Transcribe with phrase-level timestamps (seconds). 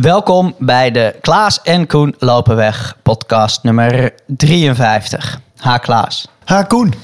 [0.00, 5.40] Welkom bij de Klaas en Koen Lopen Weg podcast nummer 53.
[5.56, 6.28] Ha Klaas.
[6.44, 6.94] Ha Koen.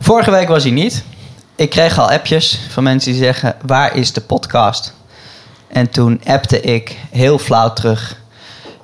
[0.00, 1.04] Vorige week was hij niet.
[1.56, 4.94] Ik kreeg al appjes van mensen die zeggen, waar is de podcast?
[5.68, 8.16] En toen appte ik heel flauw terug.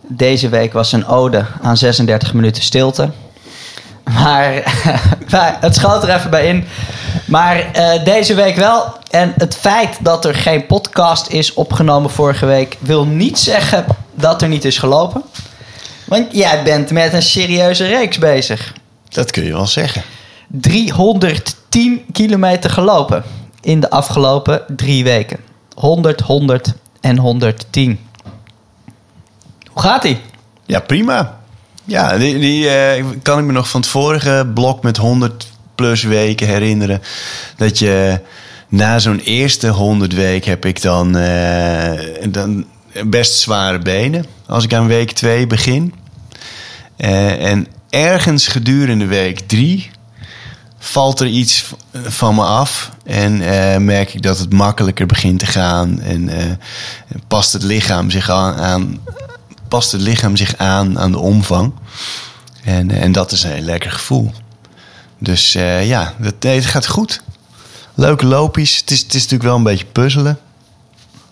[0.08, 3.10] Deze week was een ode aan 36 minuten stilte.
[4.12, 4.52] Maar,
[5.30, 6.66] maar het schoot er even bij in.
[7.27, 8.96] Maar eh, deze week wel.
[9.11, 12.77] En het feit dat er geen podcast is opgenomen vorige week...
[12.80, 13.84] wil niet zeggen
[14.14, 15.23] dat er niet is gelopen.
[16.05, 18.73] Want jij bent met een serieuze reeks bezig.
[19.09, 20.02] Dat kun je wel zeggen.
[20.48, 23.25] 310 kilometer gelopen
[23.61, 25.38] in de afgelopen drie weken.
[25.75, 28.00] 100, 100 en 110.
[29.70, 30.20] Hoe gaat ie?
[30.66, 31.38] Ja, prima.
[31.86, 36.46] Ja, die, eh, kan ik me nog van het vorige blok met 100 plus weken
[36.46, 37.02] herinneren.
[37.56, 38.20] Dat je
[38.68, 41.92] na zo'n eerste 100 weken heb ik dan, eh,
[42.28, 42.64] dan
[43.04, 44.27] best zware benen.
[44.46, 45.94] Als ik aan week 2 begin.
[46.96, 49.91] Eh, en ergens gedurende week 3
[50.78, 52.91] valt er iets van me af.
[53.05, 53.39] En
[53.84, 56.00] merk ik dat het makkelijker begint te gaan.
[56.00, 56.30] En
[57.28, 59.00] past het lichaam zich aan,
[59.69, 61.72] past het lichaam zich aan aan de omvang.
[62.64, 64.33] En, en dat is een heel lekker gevoel.
[65.19, 67.23] Dus eh, ja, dat, nee, het gaat goed.
[67.95, 68.77] Leuke loopjes.
[68.77, 70.39] Het is, het is natuurlijk wel een beetje puzzelen.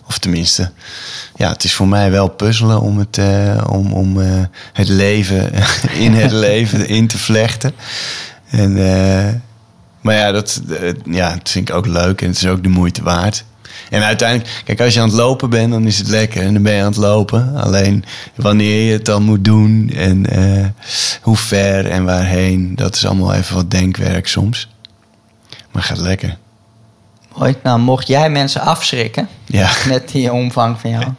[0.07, 0.71] Of tenminste,
[1.35, 5.53] ja, het is voor mij wel puzzelen om het, eh, om, om eh, het leven
[6.05, 7.73] in het leven in te vlechten.
[8.49, 9.33] En, eh,
[10.01, 12.69] maar ja dat, eh, ja, dat vind ik ook leuk en het is ook de
[12.69, 13.43] moeite waard.
[13.89, 16.63] En uiteindelijk, kijk, als je aan het lopen bent, dan is het lekker en dan
[16.63, 17.55] ben je aan het lopen.
[17.55, 20.65] Alleen wanneer je het dan moet doen en eh,
[21.21, 24.69] hoe ver en waarheen, dat is allemaal even wat denkwerk soms.
[25.71, 26.37] Maar gaat lekker.
[27.37, 27.55] Mooi.
[27.63, 29.69] Nou, mocht jij mensen afschrikken Ja.
[29.87, 31.03] met die omvang van jou...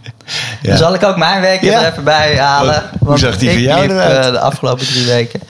[0.63, 0.69] Ja.
[0.69, 1.83] Dan zal ik ook mijn Ja.
[1.85, 2.83] er even bij halen.
[2.99, 4.25] Hoe zag die van jou liep, eruit?
[4.27, 5.41] eh, de afgelopen drie weken.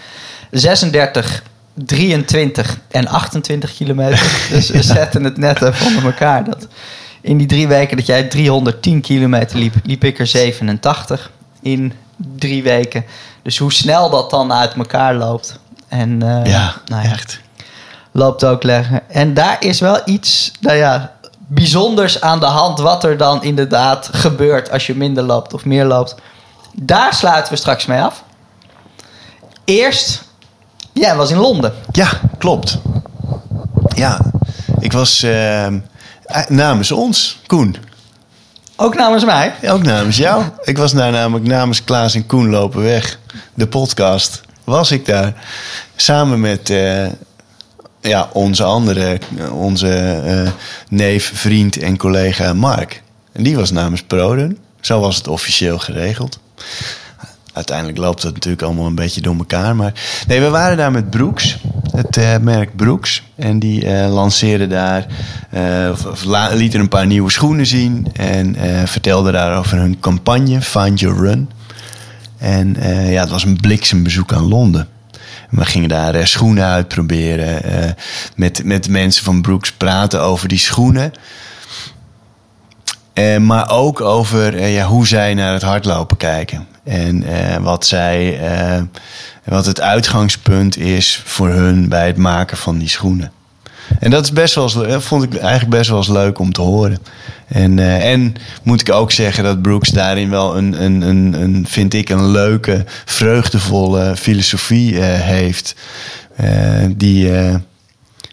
[0.51, 1.43] 36,
[1.85, 4.37] 23 en 28 kilometer.
[4.51, 6.45] dus we zetten het net even onder elkaar.
[6.45, 6.67] Dat
[7.21, 11.31] in die drie weken dat jij 310 kilometer liep, liep ik er 87
[11.63, 13.05] in drie weken.
[13.43, 15.59] Dus hoe snel dat dan uit elkaar loopt.
[15.89, 17.41] En eh, Ja, nou ja, echt.
[18.13, 19.11] loopt ook leggen.
[19.11, 21.13] En daar is wel iets, nou ja,
[21.47, 22.79] bijzonders aan de hand.
[22.79, 26.15] Wat er dan inderdaad gebeurt als je minder loopt of meer loopt.
[26.73, 28.25] Daar sluiten we straks mee af.
[29.65, 30.23] Eerst,
[31.01, 31.73] jij was in Londen.
[31.93, 32.09] Ja,
[32.39, 32.79] klopt.
[33.95, 34.21] Ja,
[34.81, 35.67] ik was eh,
[36.49, 37.77] namens ons, Koen.
[38.77, 39.55] Ook namens mij.
[39.63, 40.45] Ook namens jou.
[40.63, 43.19] Ik was daar namelijk namens Klaas en Koen lopen weg.
[43.55, 44.41] De podcast.
[44.65, 45.35] Was ik daar.
[45.97, 47.07] Samen met eh,
[48.01, 49.19] ja, onze andere,
[49.53, 49.89] onze
[50.27, 50.51] eh,
[50.89, 53.03] neef, vriend en collega Mark.
[53.33, 54.59] En die was namens Proden.
[54.81, 56.39] Zo was het officieel geregeld.
[57.57, 59.77] Uiteindelijk loopt het natuurlijk allemaal een beetje door elkaar.
[59.77, 59.93] Maar
[60.27, 61.59] nee, we waren daar met Brooks,
[61.91, 63.23] het eh, merk Brooks.
[63.35, 65.07] En die eh lanceerden daar,
[65.51, 68.07] eh, of, lieten een paar nieuwe schoenen zien.
[68.13, 68.57] En
[68.89, 71.51] vertelden daar over hun campagne Find Your Run.
[72.39, 72.77] En
[73.09, 74.89] ja, het was een bliksembezoek aan Londen.
[75.51, 77.63] En we gingen daar schoenen uitproberen.
[78.35, 81.13] met, met mensen van Brooks praten over die schoenen.
[83.41, 86.67] Maar ook over ja, hoe zij naar het hardlopen kijken.
[86.87, 88.83] En eh, wat, zij, eh,
[89.45, 93.33] wat het uitgangspunt is voor hun bij het maken van die schoenen.
[93.99, 96.99] En dat is best wel vond ik eigenlijk best wel eens leuk om te horen.
[97.47, 101.67] En, eh, en moet ik ook zeggen dat Brooks daarin wel een, een, een, een
[101.69, 105.75] vind ik, een leuke, vreugdevolle filosofie heeft.
[106.97, 107.31] Die,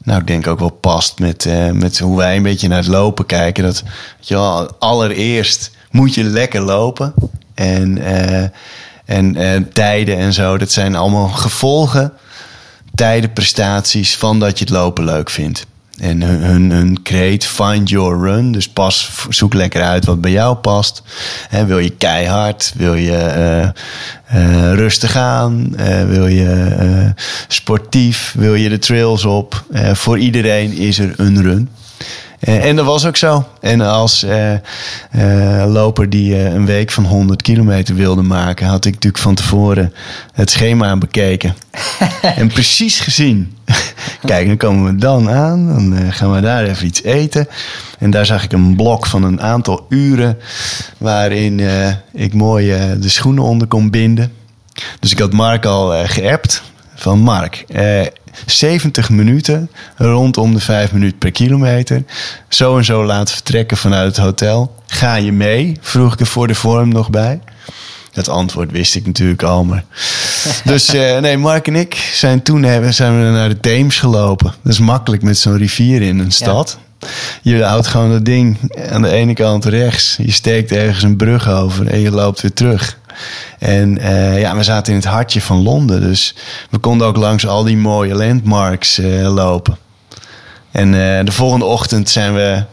[0.04, 3.26] nou, ik denk ook wel past met, met hoe wij een beetje naar het lopen
[3.26, 3.64] kijken.
[3.64, 3.84] Dat,
[4.18, 7.14] weet je wel, allereerst moet je lekker lopen.
[7.54, 8.50] En, eh,
[9.06, 12.14] en eh, tijden en zo, dat zijn allemaal gevolgen,
[12.96, 15.66] tijden, prestaties van dat je het lopen leuk vindt.
[16.00, 18.52] En hun, hun, hun create find your run.
[18.52, 21.04] Dus pas, zoek lekker uit wat bij jou past.
[21.66, 22.74] Wil je keihard?
[22.76, 23.18] Wil je
[24.26, 25.76] eh, rustig aan?
[26.08, 27.14] Wil je
[27.48, 28.34] sportief?
[28.38, 29.64] Wil je de trails op?
[29.94, 31.70] Voor iedereen is er een run.
[32.44, 33.48] Eh, en dat was ook zo.
[33.62, 38.94] En als eh, eh, loper die een week van 100 kilometer wilde maken, had ik
[38.94, 39.94] natuurlijk van tevoren
[40.34, 41.56] het schema bekeken.
[42.36, 43.58] en precies gezien.
[44.26, 45.68] Kijk, dan komen we dan aan.
[45.68, 47.48] Dan gaan we daar even iets eten.
[48.00, 50.38] En daar zag ik een blok van een aantal uren.
[50.98, 51.62] waarin
[52.12, 54.32] ik mooi de schoenen onder kon binden.
[55.00, 56.64] Dus ik had Mark al eh, geappt.
[56.96, 57.66] Van Mark,
[58.46, 62.04] 70 minuten, rondom de 5 minuten per kilometer.
[62.48, 64.76] Zo en zo laten vertrekken vanuit het hotel.
[64.88, 65.78] Ga je mee?
[65.82, 67.40] Vroeg ik er voor de vorm nog bij.
[68.12, 69.84] Dat antwoord wist ik natuurlijk al, maar...
[70.64, 74.54] Dus uh, nee, Mark en ik zijn toen hebben, zijn we naar de Theems gelopen.
[74.64, 76.78] Dat is makkelijk met zo'n rivier in een stad.
[77.42, 78.58] Je houdt gewoon dat ding
[78.90, 80.18] aan de ene kant rechts.
[80.22, 82.98] Je steekt ergens een brug over en je loopt weer terug.
[83.60, 86.02] En uh, ja, we zaten in het hartje van Londen.
[86.02, 86.36] Dus
[86.70, 89.78] we konden ook langs al die mooie landmarks uh, lopen.
[90.72, 90.94] En uh,
[91.24, 92.64] de volgende ochtend zijn we,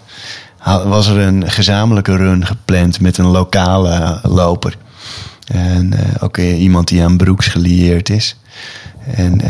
[0.84, 4.76] was er een gezamenlijke run gepland met een lokale loper.
[5.46, 8.37] En ook iemand die aan Broeks gelieerd is.
[9.14, 9.40] En,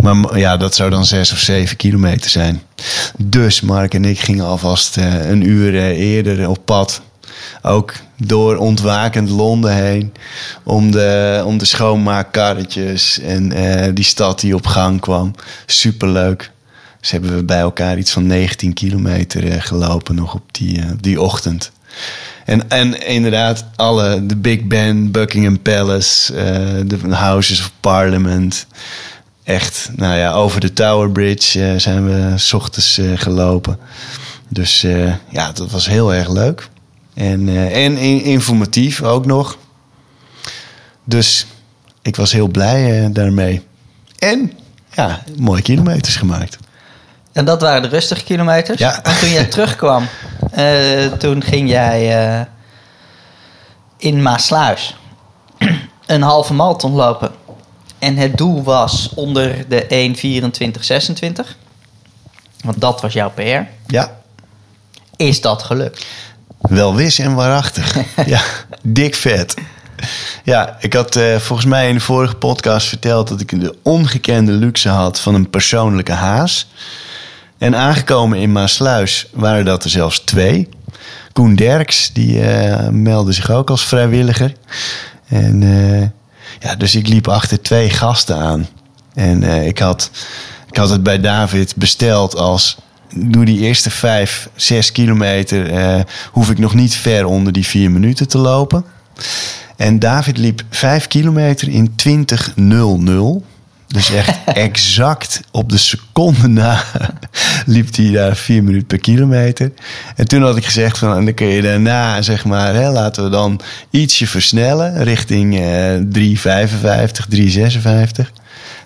[0.00, 2.62] maar ja, dat zou dan zes of zeven kilometer zijn.
[3.16, 7.02] Dus Mark en ik gingen alvast een uur eerder op pad
[7.62, 7.94] ook
[8.24, 10.12] door ontwakend Londen heen.
[10.62, 15.34] Om de, om de schoonmaakkarretjes en uh, die stad die op gang kwam.
[15.66, 16.50] Superleuk.
[17.00, 20.84] Dus hebben we bij elkaar iets van 19 kilometer uh, gelopen nog op die, uh,
[21.00, 21.70] die ochtend.
[22.44, 26.32] En, en inderdaad, alle, de Big Ben, Buckingham Palace,
[26.86, 28.66] de Houses of Parliament.
[29.44, 33.78] Echt, nou ja, over de Tower Bridge zijn we s ochtends gelopen.
[34.48, 34.80] Dus
[35.30, 36.68] ja, dat was heel erg leuk.
[37.18, 39.58] En, uh, en informatief ook nog.
[41.04, 41.46] Dus
[42.02, 43.62] ik was heel blij uh, daarmee.
[44.18, 44.52] En
[44.94, 46.58] ja, mooie kilometers gemaakt.
[47.32, 48.78] En dat waren de rustige kilometers?
[48.78, 49.02] Ja.
[49.02, 50.08] En toen jij terugkwam,
[50.58, 52.46] uh, toen ging jij
[53.96, 54.96] in Maasluis
[56.06, 57.30] een halve marathon lopen.
[57.98, 60.14] En het doel was onder de
[61.42, 61.56] 1.24.26.
[62.64, 63.60] Want dat was jouw PR.
[63.86, 64.16] Ja.
[65.16, 66.06] Is dat gelukt?
[66.60, 67.96] Wel wis en waarachtig.
[68.26, 68.40] ja,
[68.82, 69.54] dik vet.
[70.44, 74.52] Ja, ik had uh, volgens mij in de vorige podcast verteld dat ik de ongekende
[74.52, 76.68] luxe had van een persoonlijke haas.
[77.58, 80.68] En aangekomen in Maasluis waren dat er zelfs twee.
[81.32, 84.52] Koen Derks, die uh, meldde zich ook als vrijwilliger.
[85.28, 86.00] En uh,
[86.60, 88.68] ja, dus ik liep achter twee gasten aan.
[89.14, 90.10] En ik, had,
[90.70, 92.76] ik had het bij David besteld als
[93.14, 96.00] doe die eerste vijf, zes kilometer, uh,
[96.30, 98.84] hoef ik nog niet ver onder die vier minuten te lopen.
[99.76, 101.94] En David liep vijf kilometer in
[103.40, 103.46] 20.00.
[103.86, 106.84] Dus echt exact op de seconde na
[107.66, 109.72] liep hij daar vier minuten per kilometer.
[110.16, 113.30] En toen had ik gezegd van, dan kun je daarna, zeg maar, hè, laten we
[113.30, 118.30] dan ietsje versnellen richting uh, 3,55, 3,56.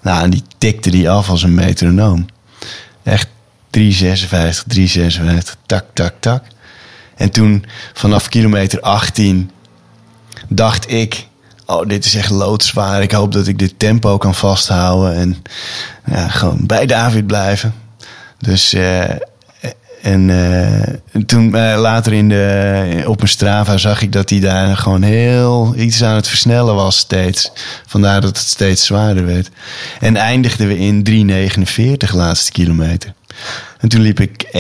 [0.03, 2.27] Nou, en die tikte die af als een metronoom.
[3.03, 3.29] Echt
[3.73, 6.45] 356, 356, tak, tak, tak.
[7.17, 9.51] En toen vanaf kilometer 18
[10.49, 11.27] dacht ik,
[11.67, 13.03] oh, dit is echt loodzwaar.
[13.03, 15.37] Ik hoop dat ik dit tempo kan vasthouden en
[16.07, 17.75] ja, gewoon bij David blijven.
[18.39, 19.05] Dus uh,
[20.03, 20.27] en
[21.27, 25.75] toen uh, later in de, op mijn Strava zag ik dat hij daar gewoon heel
[25.77, 27.53] iets aan het versnellen was steeds.
[27.87, 29.51] Vandaar dat het steeds zwaarder werd.
[30.01, 31.27] En eindigden we in
[32.09, 33.15] 3,49 laatste kilometer.
[33.79, 34.53] En toen liep ik 1,22,42.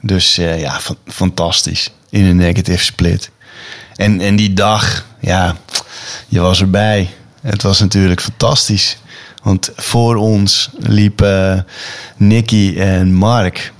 [0.00, 1.90] Dus uh, ja, fantastisch.
[2.10, 3.30] In een negative split.
[3.96, 5.56] En, en die dag, ja,
[6.28, 7.08] je was erbij.
[7.40, 8.98] Het was natuurlijk fantastisch.
[9.42, 11.66] Want voor ons liepen
[12.16, 13.72] Nicky en Mark.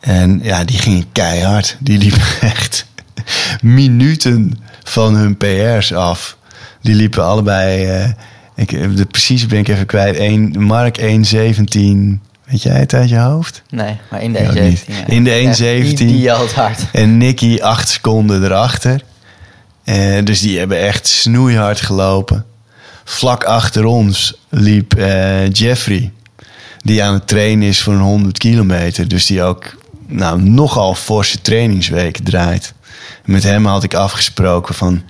[0.00, 1.76] En ja, die gingen keihard.
[1.78, 2.86] Die liepen echt
[3.62, 6.36] minuten van hun PR's af.
[6.80, 8.02] Die liepen allebei.
[8.02, 8.08] Uh,
[8.60, 10.16] ik, de precieze ben ik even kwijt.
[10.16, 11.06] 1, Mark 1,17.
[12.44, 13.62] Weet jij het uit je hoofd?
[13.70, 14.86] Nee, maar in de 1,17.
[14.86, 15.54] Ja, in de
[15.90, 15.94] 1,17.
[15.94, 16.80] Die, die hard.
[16.92, 19.02] En Nicky 8 seconden erachter.
[19.84, 22.44] Uh, dus die hebben echt snoeihard gelopen.
[23.04, 26.12] Vlak achter ons liep uh, Jeffrey.
[26.78, 29.08] Die aan het trainen is voor een 100 kilometer.
[29.08, 29.76] Dus die ook
[30.10, 32.74] nou, nogal forse trainingsweek draait.
[33.24, 35.02] Met hem had ik afgesproken van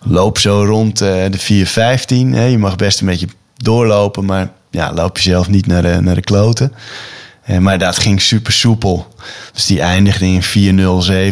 [0.00, 2.50] loop zo rond uh, de 4.15.
[2.50, 6.20] Je mag best een beetje doorlopen, maar ja, loop jezelf niet naar de, naar de
[6.20, 6.72] kloten.
[7.46, 9.14] Uh, maar dat ging super soepel.
[9.52, 10.42] Dus die eindigde in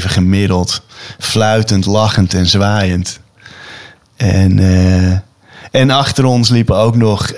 [0.01, 0.83] 4.07 gemiddeld.
[1.19, 3.21] Fluitend, lachend en zwaaiend.
[4.17, 5.19] En, uh,
[5.71, 7.33] en achter ons liepen ook nog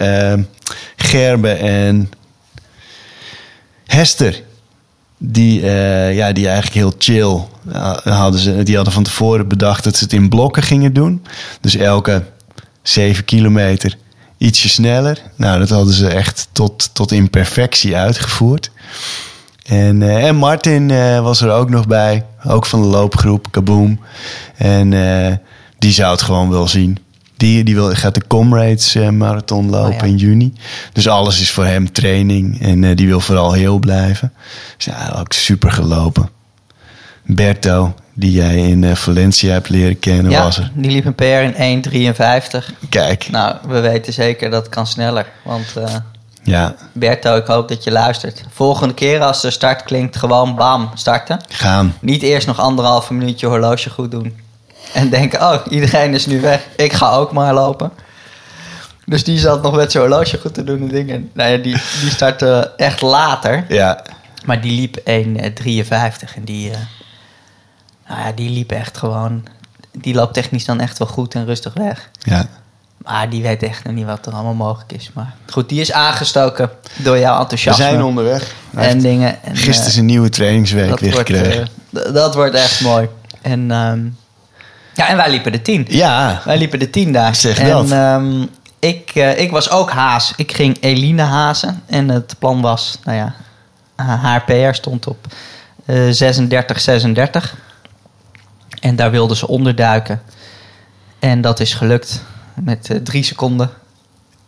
[0.96, 2.10] Gerbe en
[3.86, 4.42] Hester
[5.26, 7.40] die, uh, ja, die eigenlijk heel chill
[8.04, 8.40] hadden.
[8.40, 11.24] Ze, die hadden van tevoren bedacht dat ze het in blokken gingen doen.
[11.60, 12.22] Dus elke
[12.82, 13.96] zeven kilometer
[14.38, 15.18] ietsje sneller.
[15.36, 18.70] Nou, dat hadden ze echt tot, tot in perfectie uitgevoerd.
[19.62, 20.88] En, uh, en Martin
[21.22, 22.26] was er ook nog bij.
[22.44, 24.00] Ook van de loopgroep Kaboom.
[24.56, 24.90] En
[25.78, 27.03] die zou het gewoon wel zien.
[27.36, 30.02] Die, die wil, gaat de Comrades eh, Marathon lopen Oh ja.
[30.02, 30.52] in juni.
[30.92, 32.60] Dus alles is voor hem training.
[32.60, 34.32] En eh, die wil vooral heel blijven.
[34.76, 36.28] Dus ja, ook super gelopen.
[37.24, 40.70] Berto, die jij in eh, Valencia hebt leren kennen, ja, was er.
[40.74, 42.88] die liep een PR in 1,53.
[42.88, 45.26] Kijk, Nou, we weten zeker dat kan sneller.
[45.44, 45.74] Want
[46.42, 48.44] ja, Berto, ik hoop dat je luistert.
[48.50, 51.40] Volgende keer als de start klinkt, gewoon bam, starten.
[51.48, 51.94] gaan.
[52.00, 54.34] Niet eerst nog anderhalf minuut je horloge goed doen.
[54.94, 56.66] En denken, oh, iedereen is nu weg.
[56.76, 57.90] Ik ga ook maar lopen.
[59.06, 61.30] Dus die zat nog met zijn horloge goed te doen en dingen.
[61.32, 63.64] Nou ja, die, die startte echt later.
[63.68, 64.02] Ja,
[64.44, 66.34] Maar die liep 1,53.
[66.36, 66.76] En die, eh,
[68.08, 69.44] nou ja, die liep echt gewoon...
[69.92, 72.10] Die loopt technisch dan echt wel goed en rustig weg.
[72.18, 72.46] ja.
[73.04, 75.10] Maar die weet echt nog niet wat er allemaal mogelijk is.
[75.14, 77.84] Maar goed, die is aangestoken door jouw We enthousiasme.
[77.84, 78.54] zijn onderweg.
[78.74, 79.42] En dingen.
[79.42, 81.68] En, Gisteren eh, zijn nieuwe trainingsweek dat weer wordt, gekregen.
[81.92, 83.08] eh, dat wordt echt mooi.
[83.42, 84.00] En, ehm,
[84.94, 85.86] ja, en wij liepen de tien.
[85.88, 87.34] ja, Wij liepen de tien daar.
[87.34, 87.90] Zeg en dat.
[87.90, 88.42] ehm,
[88.78, 90.32] ik, eh, ik was ook haas.
[90.36, 91.82] Ik ging Eline hazen.
[91.86, 93.34] En het plan was, nou ja,
[94.04, 95.26] haar PR stond op
[95.86, 97.54] eh 36, 36.
[98.80, 100.22] En daar wilde ze onderduiken.
[101.18, 102.22] En dat is gelukt
[102.54, 103.70] met eh, drie seconden.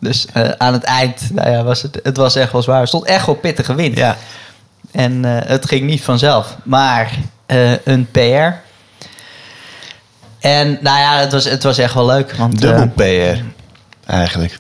[0.00, 2.80] Dus eh, aan het eind, nou ja, was het, het was echt wel zwaar.
[2.80, 3.96] Er stond echt wel pittige wind.
[3.96, 4.16] ja.
[4.92, 6.56] En het ging niet vanzelf.
[6.62, 7.10] Maar
[7.84, 8.64] een PR.
[10.46, 12.32] En nou ja, het was, het was echt wel leuk.
[12.36, 13.42] Want, Dubbel eh, PR,
[14.10, 14.58] eigenlijk.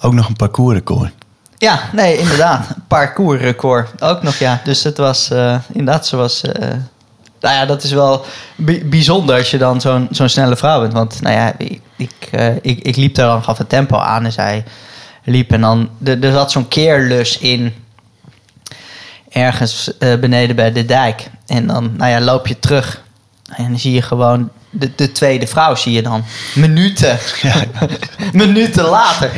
[0.00, 1.10] Ook nog een parcoursrecord.
[1.58, 2.66] ja, nee, inderdaad.
[2.88, 4.60] Parcoursrecord ook nog, ja.
[4.64, 6.40] Dus het was eh, inderdaad, ze was...
[6.42, 6.68] eh,
[7.40, 8.24] nou ja, dat is wel
[8.56, 10.92] bi- bijzonder als je dan zo'n zo'n snelle vrouw bent.
[10.92, 12.30] Want nou ja, ik, ik,
[12.62, 14.64] ik, ik liep daar dan, gaf het tempo aan en zij
[15.24, 15.52] liep.
[15.52, 17.74] En dan, er, er zat zo'n keerlus in,
[19.28, 21.30] ergens beneden bij de dijk.
[21.46, 23.04] En dan, nou ja, loop je terug.
[23.48, 26.24] En dan zie je gewoon de, de tweede vrouw, zie je dan.
[26.54, 27.18] Minuten.
[28.32, 29.30] minuten later.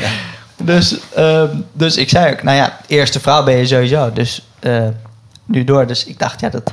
[0.63, 4.13] Dus, ehm, dus ik zei ook, nou ja, eerste vrouw ben je sowieso.
[4.13, 4.89] Dus eh,
[5.45, 5.87] nu door.
[5.87, 6.73] Dus ik dacht, ja, dat...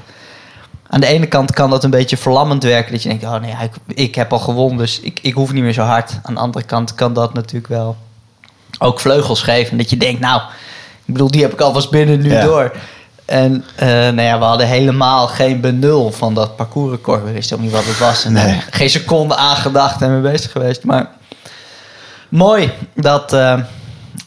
[0.87, 2.91] Aan de ene kant kan dat een beetje verlammend werken.
[2.91, 5.63] Dat je denkt, oh nee, ik, ik heb al gewonnen, dus ik, ik hoef niet
[5.63, 6.19] meer zo hard.
[6.23, 7.97] Aan de andere kant kan dat natuurlijk wel
[8.79, 9.77] ook vleugels geven.
[9.77, 10.41] Dat je denkt, nou,
[11.05, 12.41] ik bedoel, die heb ik alvast binnen nu Ja.
[12.41, 12.71] door.
[13.25, 17.23] En eh, nou ja, we hadden helemaal geen benul van dat parcoursrecord.
[17.23, 18.25] We wisten ook niet wat het was.
[18.25, 18.45] En Nee.
[18.45, 20.83] eh, geen seconde aangedacht en mee bezig geweest.
[20.83, 21.07] Maar
[22.29, 23.59] mooi dat eh,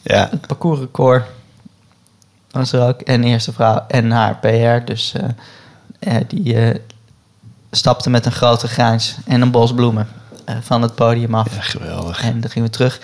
[0.03, 1.23] Ja, het parcoursrecord
[2.51, 3.01] was er ook.
[3.01, 4.85] En eerste vrouw en haar PR.
[4.85, 5.13] Dus
[6.27, 6.81] die
[7.71, 10.07] stapte met een grote grijns en een bos bloemen
[10.61, 11.55] van het podium af.
[11.55, 12.23] ja geweldig.
[12.23, 12.99] En dan gingen we terug.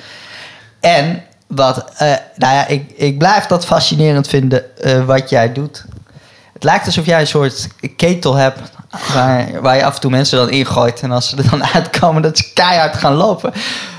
[0.79, 1.23] En
[1.55, 5.85] wat, eh, nou ja, ik, ik blijf dat fascinerend vinden eh, wat jij doet.
[6.53, 8.59] Het lijkt alsof jij een soort ketel hebt
[9.13, 11.01] waar, waar je af en toe mensen dan ingooit.
[11.01, 13.53] En als ze er dan uitkomen, dat ze keihard gaan lopen.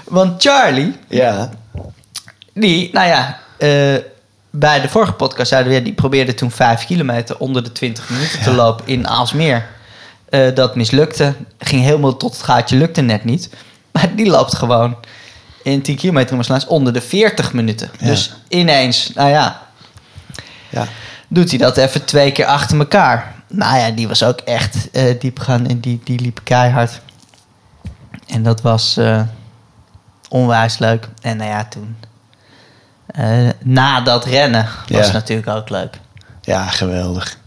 [0.04, 1.50] Want Charlie, Ja,
[2.54, 3.94] die, nou ja, eh,
[4.50, 8.42] bij de vorige podcast zeiden we, die probeerde toen 5 kilometer onder de 20 minuten
[8.42, 9.66] te lopen in Aalsmeer.
[10.54, 11.34] Dat mislukte.
[11.58, 13.50] Ging helemaal tot het gaatje, lukte net niet.
[13.92, 14.96] Maar die loopt gewoon
[15.72, 17.90] in 10 kilometer om Maasluis onder de 40 minuten.
[17.98, 18.06] Ja.
[18.06, 19.62] Dus ineens, nou ja,
[20.70, 20.86] ja.
[21.28, 23.34] doet hij dat even twee keer achter elkaar.
[23.48, 27.00] Nou ja, die was ook echt eh diep gaan en die, die liep keihard.
[28.26, 29.20] En dat was eh,
[30.28, 31.08] onwijs leuk.
[31.20, 31.96] En nou ja, toen...
[33.06, 35.02] eh, na dat rennen was Ja.
[35.04, 35.98] het natuurlijk ook leuk.
[36.40, 37.38] Ja, geweldig.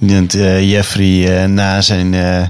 [0.00, 2.42] Eh, Jeffrey eh, na zijn eh,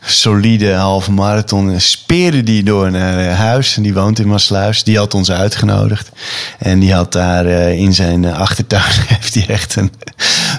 [0.00, 3.76] solide halve marathon speerde die door naar huis.
[3.76, 4.84] En die woont in Maasluis.
[4.84, 6.10] Die had ons uitgenodigd.
[6.58, 8.82] En die had daar in zijn achtertuin
[9.14, 9.92] heeft hij echt een,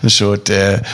[0.01, 0.51] een soort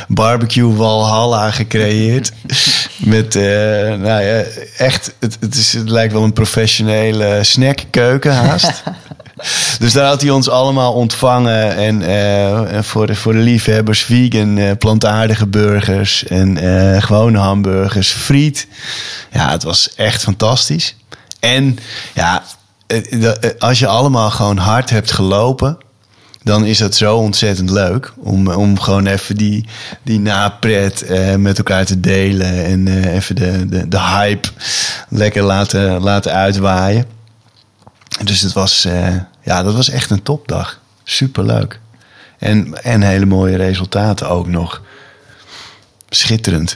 [0.08, 2.32] barbecue walhalla gecreëerd.
[2.98, 4.44] Met, nou ja,
[4.78, 8.84] echt, het, het, is, het lijkt wel een professionele snackkeuken haast.
[9.80, 11.76] Dus daar had hij ons allemaal ontvangen.
[11.76, 18.12] En eh, voor, de, voor de liefhebbers, vegan, eh, plantaardige burgers en eh, gewone hamburgers,
[18.12, 18.68] friet.
[19.32, 20.96] Ja, het was echt fantastisch.
[21.40, 21.78] En
[22.14, 22.44] ja,
[23.60, 25.78] als je allemaal gewoon hard hebt gelopen,
[26.48, 28.14] dan is dat zo ontzettend leuk.
[28.18, 29.66] Om, om gewoon even die,
[30.04, 32.66] die napret eh, met elkaar te delen.
[32.66, 34.48] En eh, even de, de, de hype
[35.10, 37.06] lekker laten, laten uitwaaien.
[38.24, 40.80] Dus het was, eh, ja, dat was echt een topdag.
[41.04, 41.80] Superleuk.
[42.38, 44.82] En, en hele mooie resultaten ook nog.
[46.10, 46.76] Schitterend.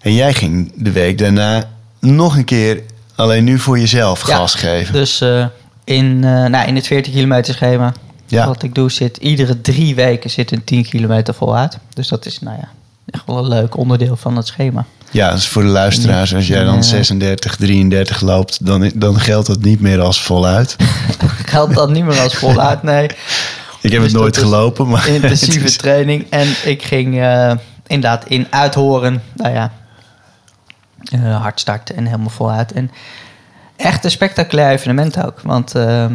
[0.00, 2.82] En jij ging de week daarna nog een keer,
[3.14, 4.92] alleen nu voor jezelf, Ja, gas geven.
[4.92, 5.46] Dus eh,
[5.84, 7.92] in, eh, nou, in het 40 kilometer schema
[8.26, 8.46] Ja.
[8.46, 11.78] wat ik doe zit iedere drie weken zit een 10 kilometer voluit.
[11.94, 12.68] Dus dat is nou ja
[13.06, 14.84] echt wel een leuk onderdeel van het schema.
[15.12, 16.34] Ja, is voor de luisteraars.
[16.34, 16.82] Als jij dan Ja.
[16.82, 20.76] 36, 33 loopt, dan, dan geldt dat niet meer als voluit.
[21.46, 23.04] Geldt dat niet meer als voluit, nee.
[23.80, 25.08] Ik heb Dus het nooit dat is gelopen, maar...
[25.08, 26.26] Intensieve is- training.
[26.30, 27.52] En ik ging eh,
[27.86, 29.22] inderdaad in uithoren.
[29.32, 29.72] Nou ja,
[31.04, 32.72] eh, hard starten en helemaal voluit.
[32.72, 32.90] En
[33.76, 35.40] echt een spectaculair evenement ook.
[35.42, 36.10] Want eh, nou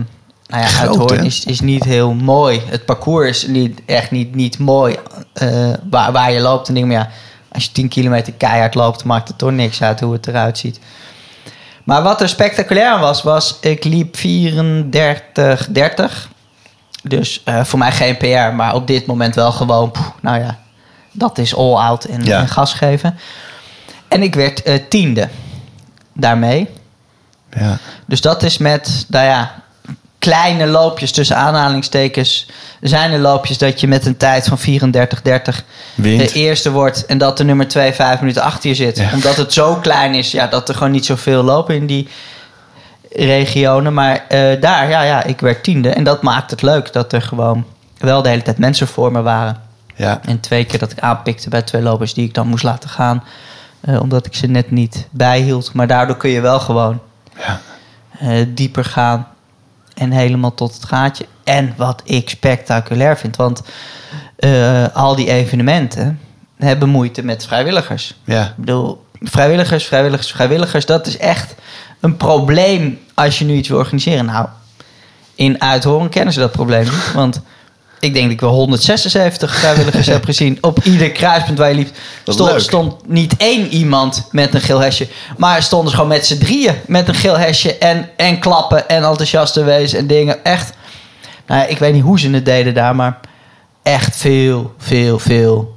[0.63, 2.61] ja, uithoren is, is niet heel mooi.
[2.65, 4.95] Het parcours is niet, echt niet, niet mooi
[5.89, 6.67] waar, waar je loopt.
[6.67, 7.09] En denk maar ja,
[7.57, 10.79] als je 10 kilometer keihard loopt, maakt het toch niks uit hoe het eruit ziet.
[11.83, 16.29] Maar wat er spectaculair aan was, was ik liep 34, 30.
[17.03, 20.57] Dus eh, voor mij geen PR, maar op dit moment wel gewoon, poeh, nou ja,
[21.11, 22.39] dat is all out en, Ja.
[22.39, 23.17] en gas geven.
[24.07, 25.29] En ik werd eh, tiende
[26.13, 26.69] daarmee.
[27.57, 29.51] Ja, Dus dat is met, nou ja,
[30.27, 32.47] kleine loopjes tussen aanhalingstekens.
[32.81, 35.63] Zijn er loopjes dat je met een tijd van 34, 30
[35.95, 36.19] Wint.
[36.19, 38.97] de eerste wordt en dat de nummer 2 vijf minuten achter je zit.
[38.97, 39.09] Ja.
[39.13, 42.07] Omdat het zo klein is, ja, dat er gewoon niet zoveel lopen in die
[43.11, 43.93] regionen.
[43.93, 45.89] Maar eh, daar, ja, ja, ik werd tiende.
[45.89, 47.65] En dat maakt het leuk dat er gewoon
[47.97, 49.61] wel de hele tijd mensen voor me waren.
[49.95, 52.89] ja, En twee keer dat ik aanpikte bij twee lopers die ik dan moest laten
[52.89, 53.23] gaan.
[53.81, 55.73] eh, omdat ik ze net niet bijhield.
[55.73, 56.99] Maar daardoor kun je wel gewoon
[57.37, 57.59] ja.
[58.19, 59.27] eh, dieper gaan.
[59.97, 61.25] En helemaal tot het gaatje.
[61.43, 63.35] En wat ik spectaculair vind.
[63.35, 63.61] Want
[64.35, 66.19] eh, al die evenementen
[66.57, 68.15] hebben moeite met vrijwilligers.
[68.23, 68.45] ja.
[68.45, 70.85] Ik bedoel, vrijwilligers, vrijwilligers, vrijwilligers.
[70.85, 71.55] Dat is echt
[71.99, 74.25] een probleem als je nu iets wil organiseren.
[74.25, 74.47] Nou,
[75.35, 77.13] in Uithoren kennen ze dat probleem niet.
[77.13, 77.41] Want
[77.99, 80.57] ik denk dat ik wel 176 vrijwilligers heb gezien.
[80.61, 81.89] Op ieder kruispunt waar je liep.
[82.25, 85.07] Stond, stond niet één iemand met een geel hesje.
[85.37, 87.77] Maar stonden ze gewoon met z'n drieën met een geel hesje.
[87.77, 90.43] En, en klappen en enthousiast te wezen en dingen.
[90.43, 90.73] Echt.
[91.47, 92.95] Nou, ja, ik weet niet hoe ze het deden daar.
[92.95, 93.19] Maar
[93.83, 95.75] echt veel, veel, veel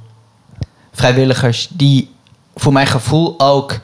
[0.93, 2.11] vrijwilligers die
[2.55, 3.79] voor mijn gevoel ook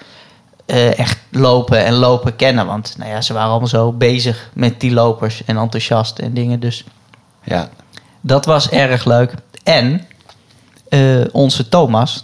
[0.66, 2.66] eh, echt lopen en lopen kennen.
[2.66, 6.60] Want nou ja, ze waren allemaal zo bezig met die lopers en enthousiast en dingen.
[6.60, 6.84] Dus
[7.44, 7.70] ja.
[8.28, 9.34] Dat was erg leuk.
[9.64, 10.02] En
[10.90, 12.24] eh, onze Thomas,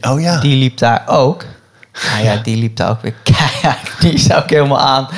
[0.00, 0.40] Oh ja.
[0.40, 1.44] die liep daar ook.
[2.12, 4.00] Nou ja, die liep daar ook weer keihard.
[4.00, 5.08] Die zou ik helemaal aan.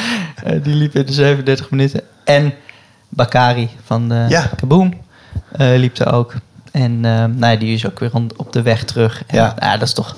[0.45, 2.01] Eh, die liep in de 37 minuten.
[2.25, 2.55] En
[3.09, 4.51] Bakari van de Ja.
[4.57, 4.95] Kaboom
[5.53, 6.35] eh, liep daar ook.
[6.71, 9.23] En nou ja, die is ook weer op de weg terug.
[9.27, 9.55] En, Ja.
[9.59, 10.17] nou, dat is toch...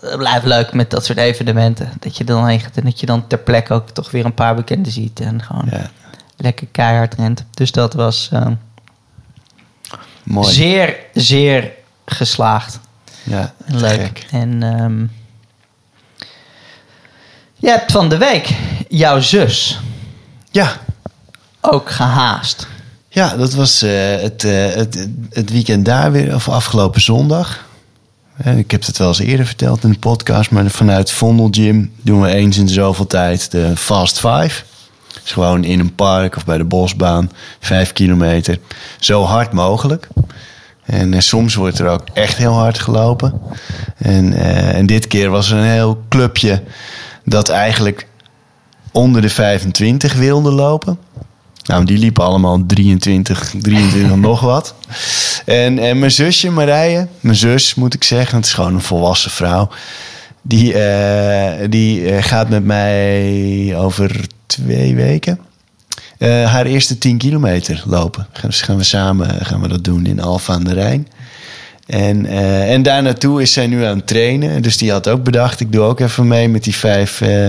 [0.00, 1.92] Het blijft leuk met dat soort evenementen.
[2.00, 4.34] Dat je dan heen gaat en dat je dan ter plekke ook toch weer een
[4.34, 5.20] paar bekenden ziet.
[5.20, 5.90] En gewoon Ja,
[6.36, 7.44] lekker keihard rent.
[7.50, 8.30] Dus dat was
[10.26, 10.52] mooi.
[10.52, 11.70] zeer, zeer
[12.06, 12.78] geslaagd.
[13.22, 14.00] Ja, leuk.
[14.00, 14.26] gek.
[14.30, 15.00] En ehm,
[17.54, 18.48] je hebt van de week
[18.88, 19.80] jouw zus
[20.50, 20.72] Ja,
[21.60, 22.66] ook gehaast.
[23.08, 27.64] ja, dat was eh, het, eh, het, het weekend daar weer, of afgelopen zondag.
[28.36, 31.92] Eh, Ik heb het wel eens eerder verteld in de podcast, maar vanuit Vondel Gym
[32.02, 34.62] doen we eens in zoveel tijd de Fast Five.
[35.22, 38.58] Dus gewoon in een park of bij de bosbaan, vijf kilometer,
[38.98, 40.08] zo hard mogelijk.
[40.86, 43.40] En eh, soms wordt er ook echt heel hard gelopen.
[43.96, 46.62] En, eh, en dit keer was er een heel clubje
[47.24, 48.06] dat eigenlijk
[48.92, 50.98] onder de 25 wilde lopen.
[51.64, 54.74] Nou, die liepen allemaal 23, 23 nog wat.
[55.44, 59.30] En, en mijn zusje Marije, mijn zus moet ik zeggen, het is gewoon een volwassen
[59.30, 59.68] vrouw.
[60.42, 65.38] Die, eh, die gaat met mij over twee weken
[66.18, 68.26] eh, haar eerste 10 kilometer lopen.
[68.32, 71.08] Gaan we samen gaan we dat doen in Alfa aan de Rijn.
[71.86, 74.62] En, eh, en daar naartoe is zij nu aan het trainen.
[74.62, 77.48] Dus die had ook bedacht, ik doe ook even mee met die vijf, eh,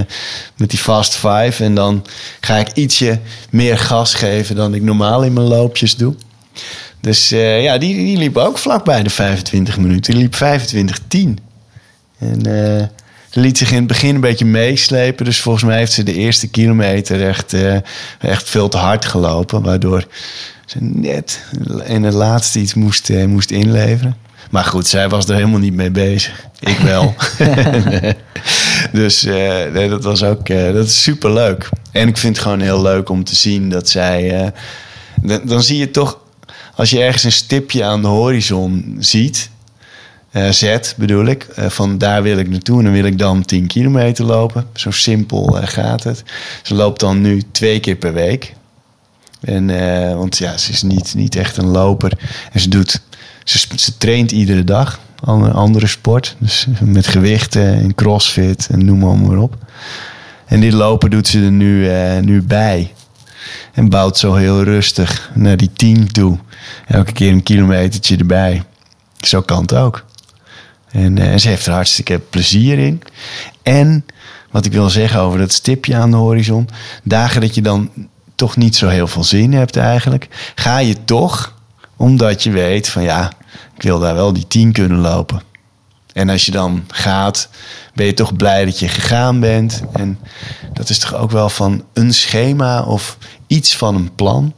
[0.55, 1.63] met die fast five.
[1.63, 2.05] En dan
[2.41, 6.15] ga ik ietsje meer gas geven dan ik normaal in mijn loopjes doe.
[7.01, 10.13] Dus ja, die, die liep ook vlakbij de 25 minuten.
[10.13, 11.37] Die liep 25-10.
[12.19, 12.41] En
[13.37, 15.25] ze liet zich in het begin een beetje meeslepen.
[15.25, 17.75] Dus volgens mij heeft ze de eerste kilometer echt, eh,
[18.19, 19.61] echt veel te hard gelopen.
[19.61, 20.07] Waardoor
[20.65, 21.41] ze net
[21.85, 24.17] in het laatste iets moest, eh, moest inleveren.
[24.49, 26.45] Maar goed, zij was er helemaal niet mee bezig.
[26.59, 27.15] Ik wel.
[29.01, 31.69] dus eh, nee, dat was ook dat is super leuk.
[31.91, 34.51] En ik vind het gewoon heel leuk om te zien dat zij.
[35.21, 36.19] dan, dan zie je toch,
[36.75, 39.49] als je ergens een stipje aan de horizon ziet,
[40.37, 43.45] eh, zet bedoel ik, eh, van daar wil ik naartoe en dan wil ik dan
[43.45, 44.65] 10 kilometer lopen.
[44.73, 46.23] Zo simpel eh, gaat het.
[46.63, 48.53] Ze loopt dan nu twee keer per week.
[49.41, 49.67] En,
[50.17, 52.11] want ja, ze is niet, niet echt een loper.
[52.51, 53.01] En ze doet,
[53.43, 54.99] ze, ze traint iedere dag.
[55.25, 56.35] Een andere sport.
[56.39, 59.55] Dus met gewichten en crossfit en noem maar, op.
[60.45, 61.89] En dit lopen doet ze er nu,
[62.21, 62.93] nu bij.
[63.73, 66.37] En bouwt zo heel rustig naar die 10 toe.
[66.87, 68.63] Elke keer een kilometertje erbij.
[69.19, 70.05] Zo kan het ook.
[70.97, 73.01] En eh, ze heeft er hartstikke plezier in.
[73.63, 74.05] En
[74.51, 76.69] wat ik wil zeggen over dat stipje aan de horizon.
[77.03, 77.89] Dagen dat je dan
[78.35, 80.27] toch niet zo heel veel zin hebt eigenlijk.
[80.55, 81.53] Ga je toch,
[81.95, 83.31] omdat je weet van ja,
[83.75, 85.41] ik wil daar wel die 10 kunnen lopen.
[86.13, 87.49] En als je dan gaat,
[87.93, 89.81] ben je toch blij dat je gegaan bent.
[89.93, 90.19] En
[90.73, 94.53] dat is toch ook wel van een schema of iets van een plan.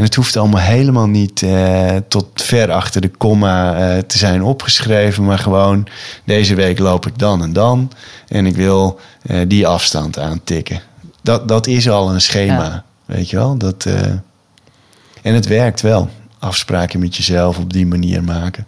[0.00, 4.42] En het hoeft allemaal helemaal niet eh, tot ver achter de komma eh, te zijn
[4.42, 5.24] opgeschreven.
[5.24, 5.86] Maar gewoon,
[6.24, 7.92] deze week loop ik dan en dan.
[8.28, 10.80] En ik wil eh, die afstand aantikken.
[11.22, 12.84] Dat, dat is al een schema, Ja.
[13.04, 13.56] weet je wel.
[13.56, 13.86] Dat,
[15.22, 16.10] en het werkt wel.
[16.38, 18.66] Afspraken met jezelf op die manier maken.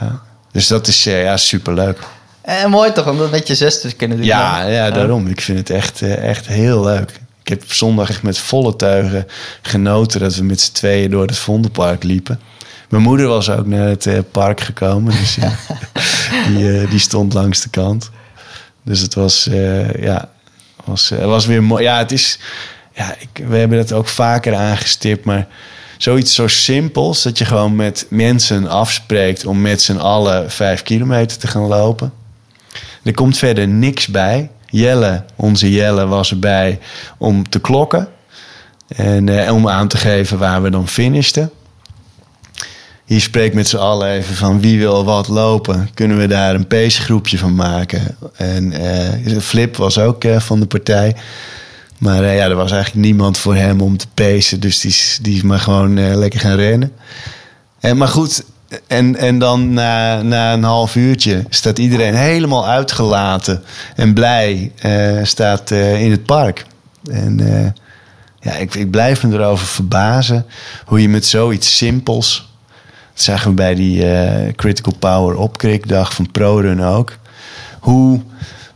[0.00, 0.22] Ja.
[0.52, 1.98] Dus dat is ja, superleuk.
[2.40, 4.26] En mooi toch, om dat met je zus te kunnen doen.
[4.26, 5.26] Ja, ja, daarom.
[5.26, 7.20] Ik vind het echt, echt heel leuk.
[7.46, 9.26] Ik heb zondag echt met volle teugen
[9.62, 12.40] genoten dat we met z'n tweeën door het Vondelpark liepen.
[12.88, 15.12] Mijn moeder was ook naar het eh, park gekomen.
[15.12, 15.52] Dus ja,
[16.48, 18.10] die, eh, die stond langs de kant.
[18.82, 20.30] Dus het was, eh, ja,
[20.84, 21.82] was, was weer mooi.
[21.82, 22.38] Ja, het is,
[22.94, 25.46] ja ik, we hebben het ook vaker aangestipt, maar
[25.98, 31.38] zoiets zo simpels dat je gewoon met mensen afspreekt om met z'n allen vijf kilometer
[31.38, 32.12] te gaan lopen.
[33.02, 34.50] Er komt verder niks bij.
[34.66, 36.78] Jelle, onze Jelle, was erbij
[37.18, 38.08] om te klokken.
[38.86, 41.50] En eh, om aan te geven waar we dan finishten.
[43.04, 45.88] Hier spreekt met z'n allen even van wie wil wat lopen.
[45.94, 48.16] Kunnen we daar een pacegroepje van maken?
[48.36, 51.16] En eh, Flip was ook eh, van de partij.
[51.98, 54.60] Maar ja, er was eigenlijk niemand voor hem om te pacen.
[54.60, 56.92] Dus die is, die is maar gewoon lekker gaan rennen.
[57.80, 58.44] En, maar goed,
[58.86, 63.62] en, en dan na, na een half uurtje staat iedereen helemaal uitgelaten
[63.96, 66.66] en blij eh, staat eh, in het park.
[67.10, 67.70] En eh,
[68.40, 70.46] ja, ik, ik blijf me erover verbazen
[70.84, 72.54] hoe je met zoiets simpels.
[73.14, 74.04] Dat zagen we bij die
[74.54, 77.16] Critical Power opkrikdag van ProRun ook.
[77.80, 78.20] Hoe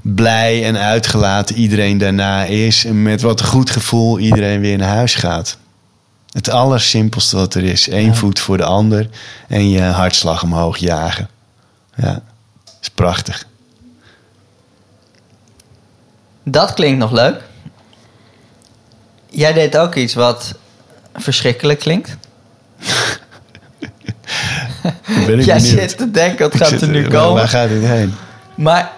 [0.03, 2.85] blij en uitgelaten iedereen daarna is.
[2.85, 5.59] En met wat goed gevoel iedereen weer naar huis gaat.
[6.33, 7.91] Het allersimpelste wat er is.
[7.91, 9.09] Eén voet voor de ander
[9.49, 11.29] en je hartslag omhoog jagen.
[11.95, 12.23] Ja,
[12.81, 13.47] is prachtig.
[16.45, 17.43] Dat klinkt nog leuk.
[19.29, 20.55] Jij deed ook iets wat
[21.15, 22.17] verschrikkelijk klinkt.
[25.07, 25.79] Dan ben ik Jij benieuwd.
[25.81, 27.35] zit te denken, het Ik gaat er nu komen.
[27.35, 28.15] Waar gaat dit heen?
[28.55, 28.93] Maar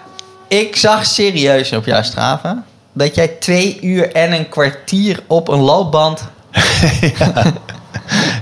[0.47, 5.59] ik zag serieus op jouw Strava dat jij twee uur en een kwartier op een
[5.59, 6.23] loopband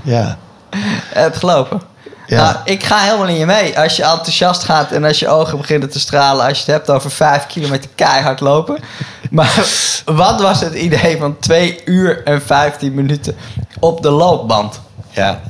[0.04, 0.38] Ja,
[1.12, 1.80] hebt gelopen.
[2.26, 2.42] Ja.
[2.42, 3.78] Nou, ik ga helemaal in je mee.
[3.78, 6.46] Als je enthousiast gaat en als je ogen beginnen te stralen...
[6.46, 8.78] als je het hebt over vijf kilometer keihard lopen.
[9.30, 9.66] Maar
[10.04, 13.36] wat was het idee van twee uur en vijftien minuten
[13.78, 14.80] op de loopband?
[15.10, 15.40] ja.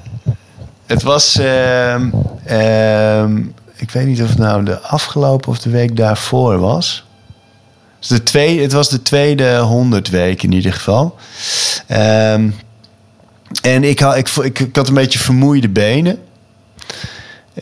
[0.86, 1.38] Het was...
[1.38, 2.10] ehm,
[2.44, 3.38] ehm,
[3.76, 7.04] ik weet niet of het nou de afgelopen of de week daarvoor was.
[8.02, 11.16] Dus de tweede, het was de tweede 100 week in ieder geval.
[11.86, 12.50] Ehm,
[13.62, 16.18] en ik had, ik, ik, had een beetje vermoeide benen.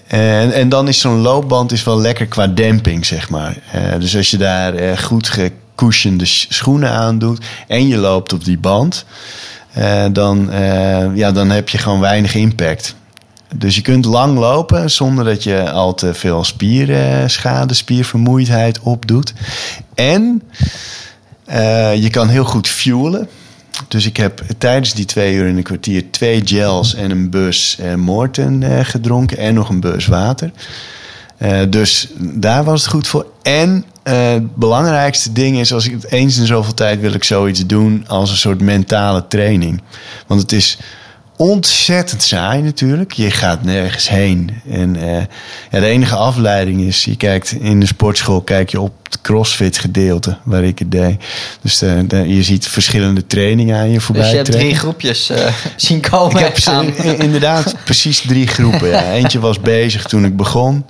[0.07, 3.57] En, en dan is zo'n loopband is wel lekker qua demping, zeg maar.
[3.73, 8.33] Eh, dus als je daar eh, goed gecushionede sch- schoenen aan doet en je loopt
[8.33, 9.05] op die band,
[9.73, 10.51] eh, dan,
[11.15, 12.95] ja, dan heb je gewoon weinig impact.
[13.55, 19.33] Dus je kunt lang lopen zonder dat je al te veel spierschade, spiervermoeidheid opdoet.
[19.95, 20.43] En
[21.45, 23.29] eh, je kan heel goed fuelen.
[23.89, 27.77] Dus ik heb tijdens die twee uur en een kwartier twee gels en een bus
[27.81, 30.51] eh, eh, gedronken en nog een bus water.
[31.41, 33.27] Eh, dus daar was het goed voor.
[33.43, 37.25] En eh, het belangrijkste ding is, als ik het eens in zoveel tijd wil ik
[37.25, 39.83] zoiets doen als een soort mentale training.
[40.27, 40.79] Want het is
[41.41, 43.13] ontzettend saai natuurlijk.
[43.13, 44.51] Je gaat nergens heen.
[44.71, 45.23] En eh,
[45.71, 49.79] ja, de enige afleiding is, je kijkt in de sportschool, kijk je op het crossfit
[49.79, 51.25] gedeelte waar ik het deed.
[51.63, 55.31] Dus eh, de- je ziet verschillende trainingen aan je voorbij Dus je hebt drie groepjes
[55.31, 58.89] eh, zien komen Ik heb ze- inderdaad precies drie groepen.
[58.89, 59.13] Ja.
[59.13, 60.87] Eentje was bezig toen ik begon.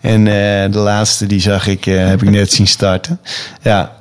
[0.00, 0.24] En
[0.70, 3.20] de laatste die zag ik, heb ik net zien starten.
[3.60, 3.92] Ja.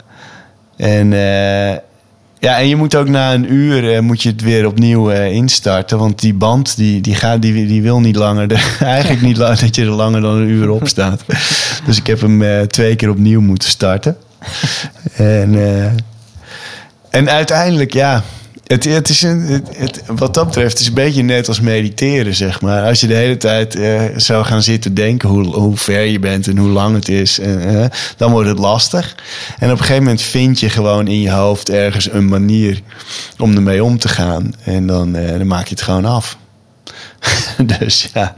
[0.78, 1.14] En,
[2.42, 5.32] ja, en je moet ook na een uur eh, moet je het weer opnieuw eh,
[5.32, 5.98] instarten.
[5.98, 8.48] Want die band die, die, gaat, die, die wil niet langer.
[8.48, 11.24] de- eigenlijk niet dat je er langer dan een uur op staat.
[11.86, 14.18] dus ik heb hem eh, twee keer opnieuw moeten starten.
[15.16, 15.56] en,
[17.10, 18.24] en uiteindelijk, ja.
[18.72, 22.36] Het, het is een, het, het- wat dat betreft is een beetje net als mediteren,
[22.36, 22.86] zeg maar.
[22.86, 26.48] Als je de hele tijd eh, zou gaan zitten denken hoe, hoe ver je bent
[26.48, 29.16] en hoe lang het is, eh, eh, dan wordt het lastig.
[29.60, 32.82] En op een gegeven moment vind je gewoon in je hoofd ergens een manier
[33.38, 34.54] om ermee om te gaan.
[34.64, 36.38] En dan, dan maak je het gewoon af.
[37.78, 38.34] dus ja.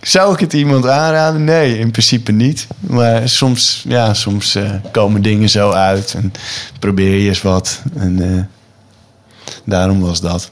[0.00, 1.44] Zou ik het iemand aanraden?
[1.44, 2.66] Nee, in principe niet.
[2.80, 4.58] Maar soms, ja, soms
[4.90, 6.32] komen dingen zo uit en
[6.78, 7.80] probeer je eens wat.
[7.96, 8.48] En
[9.66, 10.50] daarom was dat.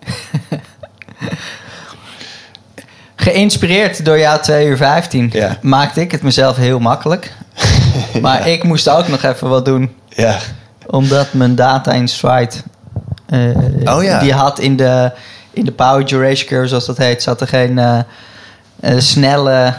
[3.16, 5.58] Geïnspireerd door jouw 2 uur 15 Ja.
[5.62, 7.32] maakte ik het mezelf heel makkelijk.
[8.22, 9.94] Maar ik moest ook nog even wat doen.
[10.08, 10.36] Ja,
[10.86, 12.52] Omdat mijn data in Stride...
[13.26, 14.18] eh, Oh ja.
[14.20, 15.12] Die had in de,
[15.50, 17.22] in de Power Duration Curve, zoals dat heet...
[17.22, 17.98] zat er geen eh,
[18.80, 19.74] eh, snelle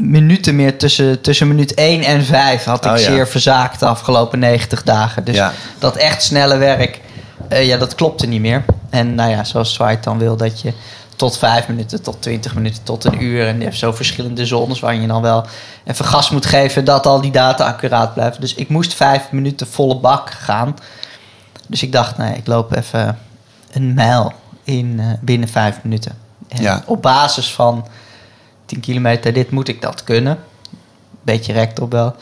[0.00, 2.64] minuten meer tussen, tussen minuut 1 en 5.
[2.64, 3.04] Had ik Oh ja.
[3.04, 5.24] zeer verzaakt de afgelopen 90 dagen.
[5.24, 5.52] Dus Ja.
[5.78, 7.00] dat echt snelle werk,
[7.48, 8.64] eh, ja, dat klopte niet meer.
[8.90, 10.72] En nou ja, zoals Stride dan wil, dat je
[11.16, 13.46] tot 5 minuten, tot 20 minuten, tot een uur...
[13.46, 15.44] en je hebt zo verschillende zones waar je dan wel
[15.84, 16.84] even gas moet geven...
[16.84, 18.40] dat al die data accuraat blijven.
[18.40, 20.76] Dus ik moest 5 minuten volle bak gaan...
[21.66, 23.18] Dus ik dacht, nee, ik loop even
[23.72, 24.32] een mijl
[24.64, 26.12] in eh, binnen vijf minuten.
[26.48, 26.82] En Ja.
[26.86, 27.86] op basis van
[28.70, 30.38] 10 kilometer, dit moet ik dat kunnen.
[31.22, 32.14] Beetje rector wel.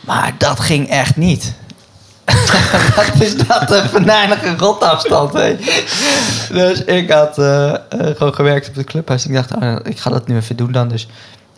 [0.00, 1.54] Maar dat ging echt niet.
[2.96, 5.56] Wat is dat een venijnige rotafstand, hè?
[6.52, 7.80] Dus ik had eh, eh,
[8.16, 9.26] gewoon gewerkt op de clubhuis.
[9.26, 10.88] Ik dacht, oh, ik ga dat nu even doen dan.
[10.88, 11.08] Dus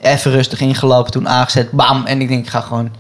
[0.00, 2.06] even rustig ingelopen, toen aangezet, bam.
[2.06, 2.92] En ik denk, ik ga gewoon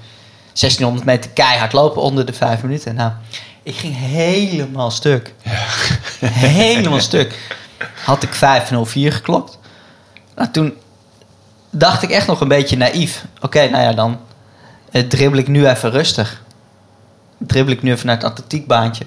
[0.52, 2.94] 1600 meter keihard lopen onder de vijf minuten.
[2.94, 3.12] Nou,
[3.62, 5.34] ik ging helemaal stuk.
[6.24, 7.38] helemaal stuk.
[8.04, 8.38] Had ik 5.04
[8.92, 9.58] geklopt.
[10.40, 10.74] Nou, toen
[11.70, 13.24] dacht ik echt nog een beetje naïef.
[13.40, 14.20] Oké, nou ja, dan
[14.90, 16.42] eh, dribbel ik nu even rustig.
[17.38, 19.04] Dribbel ik nu even naar het atletiekbaantje.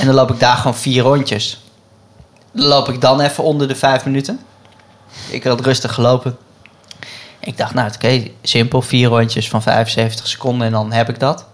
[0.00, 1.64] En dan loop ik daar gewoon vier rondjes.
[2.52, 4.40] Dan loop ik dan even onder de vijf minuten.
[5.30, 6.36] Ik had rustig gelopen.
[7.40, 8.82] Ik dacht, nou, oké, simpel.
[8.82, 11.46] Vier rondjes van 75 seconden en dan heb ik dat.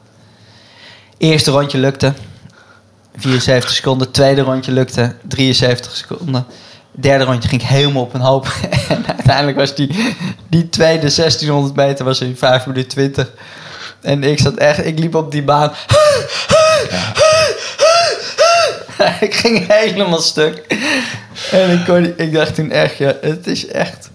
[1.18, 2.12] Eerste rondje lukte.
[3.16, 4.10] 74 seconden.
[4.10, 5.16] Tweede rondje lukte.
[5.22, 6.46] 73 seconden.
[6.92, 8.46] Derde rondje ging ik helemaal op een hoop.
[8.88, 10.14] En uiteindelijk was die,
[10.48, 13.30] die tweede 1600 meter was in 5 minuten 20.
[14.00, 15.72] En ik zat echt, ik liep op die baan.
[19.20, 20.76] ik ging helemaal stuk.
[21.50, 24.10] En ik, kon, ik dacht toen echt, ja, het is echt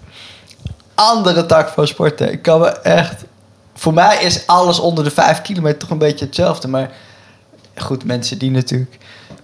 [0.96, 2.32] andere tak van sporten.
[2.32, 3.24] Ik kan me echt.
[3.74, 6.68] Voor mij is alles onder de 5 kilometer toch een beetje hetzelfde.
[6.68, 6.92] Maar
[7.76, 8.98] goed, mensen die natuurlijk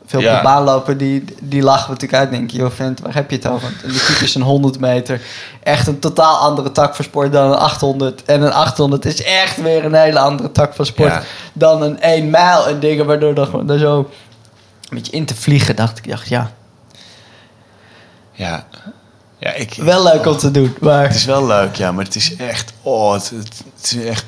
[0.06, 0.36] veel op Ja.
[0.38, 2.32] de baan lopen, die, die lachen we natuurlijk uit.
[2.32, 3.68] Denken, joh, vent, waar heb je het over?
[3.84, 5.22] En de is een 100 meter.
[5.64, 8.24] Echt een totaal andere tak van sport dan een 800.
[8.26, 12.30] En een 800 is echt weer een hele andere tak van sport dan een 1
[12.30, 13.06] mijl en dingen.
[13.06, 16.08] Waardoor dan gewoon daar zo een beetje in te vliegen, dacht ik.
[16.08, 16.52] dacht, ja,
[18.32, 18.66] ja.
[19.40, 19.74] Ja, ik...
[19.74, 20.76] wel leuk om te doen.
[20.80, 22.74] Maar Het is wel leuk, ja, maar het is echt...
[22.82, 24.26] Oh, het, het, het is echt,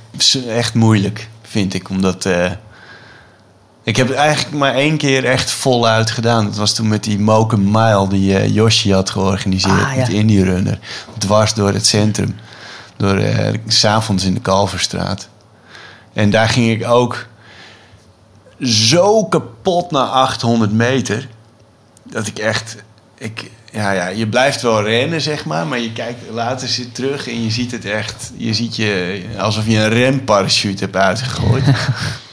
[0.48, 2.26] echt moeilijk, vind ik, omdat...
[2.26, 2.52] eh,
[3.86, 6.46] ik heb het eigenlijk maar één keer echt voluit gedaan.
[6.46, 9.82] Dat was toen met die Moken Mile die eh Yoshi had georganiseerd.
[9.82, 10.00] Ah, ja.
[10.00, 10.80] Met Indie Runner.
[11.18, 12.36] Dwars door het centrum.
[12.98, 15.28] Door, eh, s s'avonds in de Kalverstraat.
[16.14, 17.26] En daar ging ik ook
[18.62, 21.28] zo kapot na 800 meter.
[22.04, 22.76] Dat ik echt...
[23.18, 25.68] Ik, ja, ja, je blijft wel rennen, zeg maar.
[25.68, 28.32] Maar je kijkt later zit terug en je ziet het echt...
[28.38, 31.64] Je ziet je alsof je een remparachute hebt uitgegooid.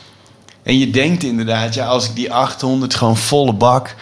[0.63, 3.95] En je denkt inderdaad, ja, als ik die 800 gewoon volle bak.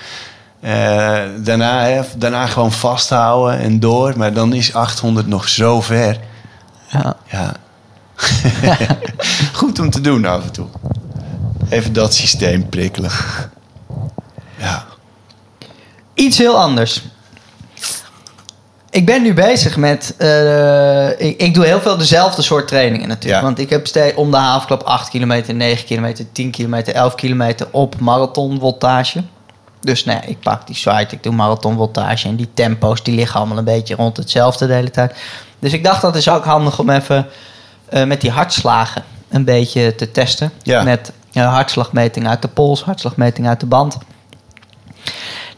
[0.60, 4.12] eh, daarna, hè, daarna gewoon vasthouden en door.
[4.16, 6.18] Maar dan is 800 nog zo ver.
[6.88, 7.16] ja.
[7.30, 7.54] Ja.
[9.52, 10.66] Goed om te doen af en toe.
[11.68, 13.10] Even dat systeem prikkelen.
[14.58, 14.84] Ja.
[16.14, 17.02] Iets heel anders.
[18.90, 20.14] Ik ben nu bezig met.
[20.18, 23.40] eh, ik, ik doe heel veel dezelfde soort trainingen natuurlijk.
[23.40, 23.46] Ja.
[23.46, 27.66] Want ik heb steeds om de havenklap 8 kilometer, 9 kilometer, 10 kilometer, 11 kilometer
[27.70, 29.22] op marathonvoltage.
[29.80, 32.28] Dus nee, ik pak die site, ik doe marathonvoltage.
[32.28, 35.14] En die tempo's die liggen allemaal een beetje rond hetzelfde de hele tijd.
[35.58, 37.26] Dus ik dacht dat is ook handig om even
[37.88, 40.52] eh, met die hartslagen een beetje te testen.
[40.62, 40.82] Ja.
[40.82, 43.98] Met eh, hartslagmeting uit de pols, hartslagmeting uit de band.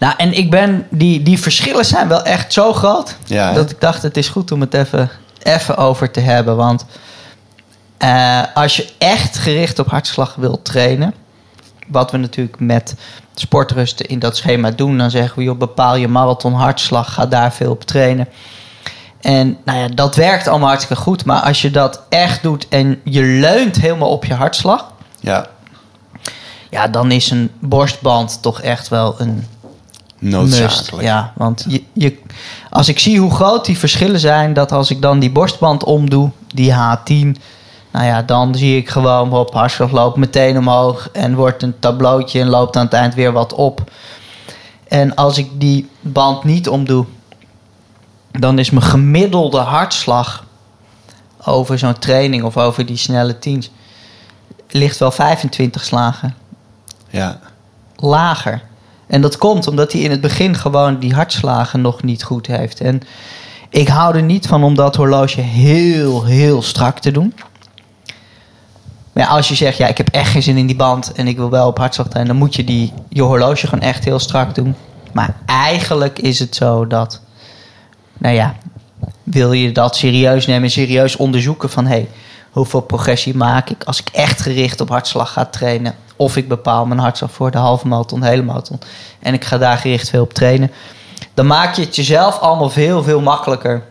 [0.02, 3.16] Nou, en ik ben, die, die verschillen zijn wel echt zo groot.
[3.24, 5.10] Ja, dat ik dacht, het is goed om het even,
[5.42, 6.56] even over te hebben.
[6.56, 6.86] Want
[7.98, 11.14] eh, als je echt gericht op hartslag wilt trainen.
[11.86, 12.94] Wat we natuurlijk met
[13.34, 14.98] sportrusten in dat schema doen.
[14.98, 17.14] Dan zeggen we, joh, bepaal je marathon hartslag.
[17.14, 18.28] Ga daar veel op trainen.
[19.20, 21.24] En nou ja, dat werkt allemaal hartstikke goed.
[21.24, 24.92] Maar als je dat echt doet en je leunt helemaal op je hartslag.
[25.20, 25.46] Ja.
[26.70, 29.46] Ja, dan is een borstband toch echt wel een
[30.22, 31.06] Must, Noodzakelijk.
[31.06, 32.18] ja, want Je, je,
[32.70, 36.30] als ik zie hoe groot die verschillen zijn, dat als ik dan die borstband omdoe,
[36.54, 37.40] die H10,
[37.90, 42.40] nou ja, dan zie ik gewoon op hartslag loopt meteen omhoog en wordt een tableautje
[42.40, 43.90] en loopt aan het eind weer wat op.
[44.88, 47.04] En als ik die band niet omdoe,
[48.30, 50.44] dan is mijn gemiddelde hartslag
[51.44, 53.70] over zo'n training of over die snelle teams
[54.68, 56.34] ligt wel 25 slagen
[57.08, 57.38] Ja,
[57.96, 58.62] lager.
[59.12, 62.80] En dat komt omdat hij in het begin gewoon die hartslagen nog niet goed heeft.
[62.80, 63.00] En
[63.68, 67.34] ik hou er niet van om dat horloge heel, heel strak te doen.
[69.12, 71.36] Maar als je zegt, ja, ik heb echt geen zin in die band en ik
[71.36, 74.54] wil wel op hartslag trainen, dan moet je die, je horloge gewoon echt heel strak
[74.54, 74.74] doen.
[75.12, 77.20] Maar eigenlijk is het zo dat,
[78.18, 78.56] nou ja,
[79.22, 82.08] wil je dat serieus nemen en serieus onderzoeken van, hé, hey,
[82.50, 85.94] hoeveel progressie maak ik als ik echt gericht op hartslag ga trainen?
[86.22, 88.78] Of ik bepaal mijn hartslag voor de halve marathon, de hele marathon.
[89.20, 90.70] En ik ga daar gericht veel op trainen.
[91.34, 93.82] Dan maak je het jezelf allemaal veel, veel makkelijker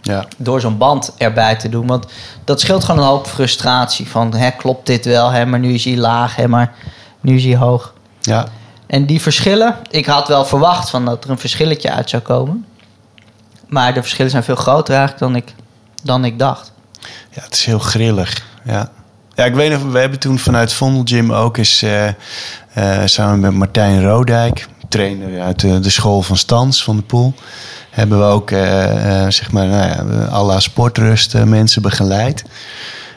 [0.00, 1.86] ja, door zo'n band erbij te doen.
[1.86, 2.06] Want
[2.44, 4.08] dat scheelt gewoon een hoop frustratie.
[4.08, 5.30] Van, hè, klopt dit wel?
[5.30, 6.74] Hè, maar nu is hij laag, hè, maar
[7.20, 7.94] nu is hij hoog.
[8.20, 8.46] ja.
[8.86, 12.66] En die verschillen, ik had wel verwacht van dat er een verschilletje uit zou komen.
[13.66, 15.54] Maar de verschillen zijn veel groter eigenlijk dan ik,
[16.02, 16.72] dan ik dacht.
[17.30, 18.42] Ja, het is heel grillig.
[18.64, 18.90] Ja.
[19.40, 22.14] Ja, ik weet nog, we hebben toen vanuit Vondel Gym ook eens eh, eh,
[23.04, 27.34] samen met Martijn Rodijk, trainer uit de, de school van Stans van de Poel,
[27.90, 32.44] hebben we ook eh, eh, zeg maar, nou ja, sportrust eh, mensen begeleid.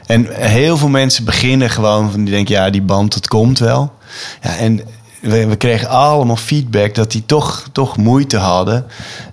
[0.06, 3.94] En heel veel mensen beginnen gewoon van die denken, ja, die band, dat komt wel.
[4.42, 4.82] Ja, en
[5.24, 8.86] we, kregen allemaal feedback dat die toch, toch moeite hadden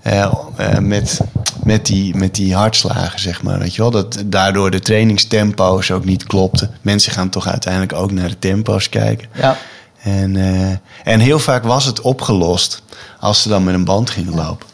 [0.02, 1.20] eh, eh, met,
[1.64, 3.58] met, die, met die hartslagen, zeg maar.
[3.58, 3.90] Weet je wel?
[3.90, 6.70] Dat daardoor de trainingstempo's ook niet klopten.
[6.80, 9.28] Mensen gaan toch uiteindelijk ook naar de tempo's kijken.
[9.34, 9.56] Ja.
[10.02, 12.82] En, eh, en heel vaak was het opgelost
[13.20, 14.66] als ze dan met een band gingen lopen.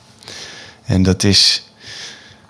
[0.85, 1.63] En dat is,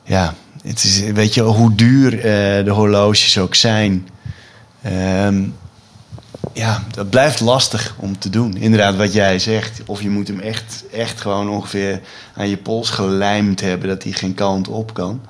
[0.04, 4.08] ja, het is, weet je, hoe duur eh, de horloges ook zijn.
[4.82, 5.42] ehm,
[6.56, 8.56] ja, dat blijft lastig om te doen.
[8.56, 9.80] Inderdaad, wat jij zegt.
[9.86, 12.00] Of je moet hem echt, echt gewoon ongeveer
[12.34, 15.20] aan je pols gelijmd hebben dat hij geen kant op kan.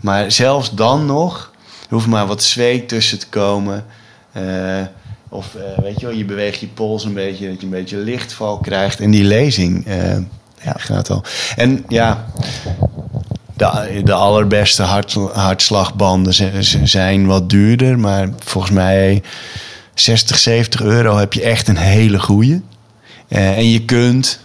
[0.00, 3.84] Maar zelfs dan nog, er hoeft maar wat zweet tussen te komen.
[4.32, 4.80] Eh,
[5.28, 7.96] of eh, weet je wel, je beweegt je pols een beetje, dat je een beetje
[7.96, 9.00] lichtval krijgt.
[9.00, 10.16] En die lezing eh,
[10.62, 11.24] ja, gaat al.
[11.56, 12.26] En ja,
[13.56, 17.98] de, de allerbeste hart, hartslagbanden zijn wat duurder.
[17.98, 19.22] Maar volgens mij
[19.94, 22.62] 60, 70 euro heb je echt een hele goeie.
[23.28, 24.40] Eh, en je kunt...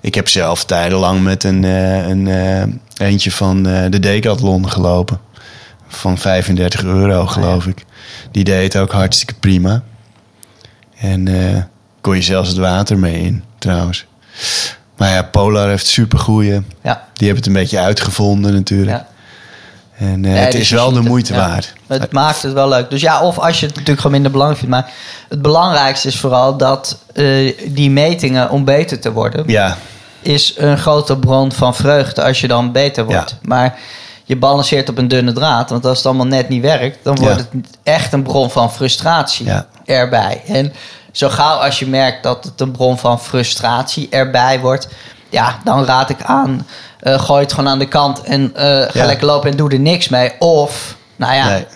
[0.00, 5.20] Ik heb zelf tijdenlang met een, eh, een eh, eentje van de Decathlon gelopen.
[5.88, 7.84] Van 35 euro, geloof ik.
[8.30, 9.82] Die deed ook hartstikke prima.
[10.98, 11.28] En
[12.00, 14.06] kon je zelfs het water mee in, trouwens.
[14.96, 16.62] Maar ja, Polar heeft supergoeie.
[16.82, 17.08] Ja.
[17.12, 18.96] Die hebben het een beetje uitgevonden natuurlijk.
[18.96, 19.08] Ja.
[19.98, 21.48] En eh, Nee, het dus is wel de het, moeite ja.
[21.48, 21.72] waard.
[21.86, 22.90] Het maakt het wel leuk.
[22.90, 24.74] Dus ja, of als je het natuurlijk gewoon minder belangrijk vindt.
[24.74, 24.92] Maar
[25.28, 29.44] het belangrijkste is vooral dat eh, die metingen om beter te worden...
[29.46, 29.76] Ja,
[30.22, 33.30] is een grote bron van vreugde als je dan beter wordt.
[33.30, 33.36] Ja.
[33.42, 33.78] Maar
[34.24, 35.70] je balanceert op een dunne draad.
[35.70, 36.98] Want als het allemaal net niet werkt...
[37.02, 37.48] dan wordt het
[37.82, 39.50] echt een bron van frustratie
[39.84, 40.42] erbij.
[40.46, 40.72] En
[41.12, 44.88] zo gauw als je merkt dat het een bron van frustratie erbij wordt...
[45.28, 46.66] ja, dan raad ik aan...
[47.00, 49.06] eh, gooi het gewoon aan de kant en eh, ga Ja.
[49.06, 50.32] lekker lopen en doe er niks mee.
[50.38, 51.66] Of, nou ja, nee.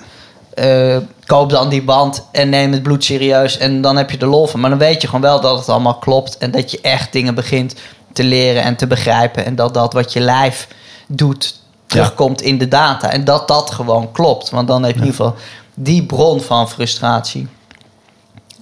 [0.94, 4.26] eh, koop dan die band en neem het bloed serieus en dan heb je de
[4.26, 4.60] lol van.
[4.60, 7.34] Maar dan weet je gewoon wel dat het allemaal klopt en dat je echt dingen
[7.34, 7.74] begint
[8.12, 9.44] te leren en te begrijpen.
[9.44, 10.68] En dat dat wat je lijf
[11.06, 13.10] doet terugkomt in de data.
[13.10, 14.50] En dat dat gewoon klopt.
[14.50, 15.36] Want dan heb je in ieder geval
[15.74, 17.48] die bron van frustratie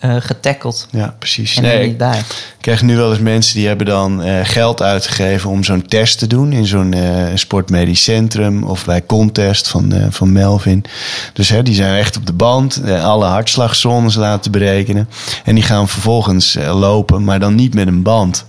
[0.00, 0.86] eh getackeld.
[0.90, 1.56] Ja, precies.
[1.56, 2.18] En Nee, niet bij.
[2.18, 2.24] ik
[2.60, 6.26] krijg nu wel eens mensen die hebben dan eh, geld uitgegeven om zo'n test te
[6.26, 10.84] doen in zo'n eh, sportmedisch centrum of bij Contest van, eh, van Melvin.
[11.32, 15.08] Dus hè, die zijn echt op de band, alle hartslagzones laten berekenen.
[15.44, 18.44] En die gaan vervolgens eh, lopen, maar dan niet met een band.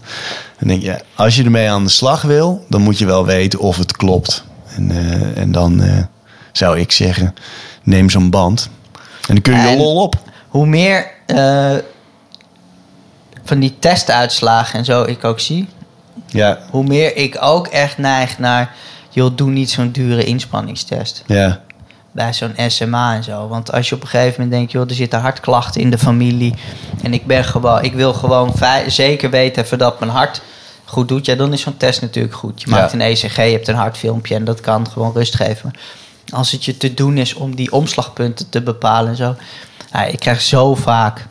[0.60, 3.26] Dan denk je, ja, als je ermee aan de slag wil, dan moet je wel
[3.26, 4.44] weten of het klopt.
[4.76, 5.98] En, eh, en dan eh,
[6.52, 7.34] zou ik zeggen,
[7.84, 8.70] neem zo'n band.
[9.28, 10.16] En dan kun je je En- lol op.
[10.48, 11.84] Hoe meer eh,
[13.44, 15.68] van die testuitslagen en zo ik ook zie...
[16.26, 18.76] Ja, hoe meer ik ook echt neig naar...
[19.10, 21.24] joh, doe niet zo'n dure inspanningstest.
[21.26, 21.62] ja,
[22.12, 23.48] bij zo'n SMA en zo.
[23.48, 26.56] Want als je op een gegeven moment denkt, joh, er zitten hartklachten in de familie.
[27.04, 28.54] En ik ben gewoon, ik wil gewoon
[28.88, 30.42] zeker weten even dat mijn hart
[30.86, 31.26] goed doet.
[31.26, 32.62] Ja, dan is zo'n test natuurlijk goed.
[32.62, 35.72] Je maakt een ECG, je hebt een hartfilmpje en dat kan gewoon rust geven.
[36.30, 39.36] Maar als het je te doen is om die omslagpunten te bepalen en zo.
[39.94, 41.28] Ja, ik krijg zo vaak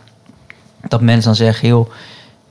[0.89, 1.91] dat mensen dan zeggen, joh,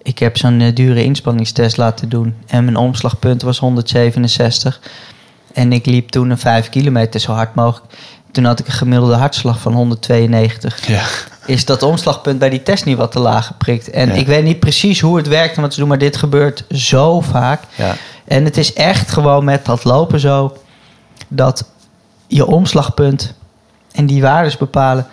[0.01, 2.35] ik heb zo'n eh, dure inspanningstest laten doen.
[2.47, 4.79] En mijn omslagpunt was 167.
[5.53, 7.93] En ik liep toen een 5 kilometer zo hard mogelijk.
[8.31, 10.87] Toen had ik een gemiddelde hartslag van 192.
[10.87, 11.01] ja.
[11.45, 13.89] is dat omslagpunt bij die test niet wat te laag geprikt.
[13.89, 14.13] En Ja.
[14.13, 17.21] ik weet niet precies hoe het werkt en wat ze doen, maar dit gebeurt zo
[17.21, 17.63] vaak.
[17.75, 17.95] Ja.
[18.27, 20.57] En het is echt gewoon met dat lopen zo
[21.27, 21.65] dat
[22.27, 23.33] je omslagpunt
[23.91, 25.07] en die waardes bepalen.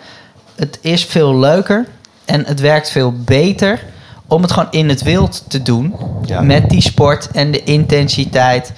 [0.57, 1.85] Het is veel leuker
[2.25, 3.83] en het werkt veel beter
[4.27, 5.95] om het gewoon in het wild te doen.
[6.25, 6.41] Ja.
[6.41, 8.73] Met die sport en de intensiteit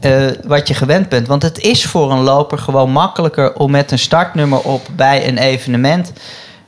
[0.00, 0.12] eh,
[0.44, 1.26] wat je gewend bent.
[1.26, 5.38] Want het is voor een loper gewoon makkelijker om met een startnummer op bij een
[5.38, 6.12] evenement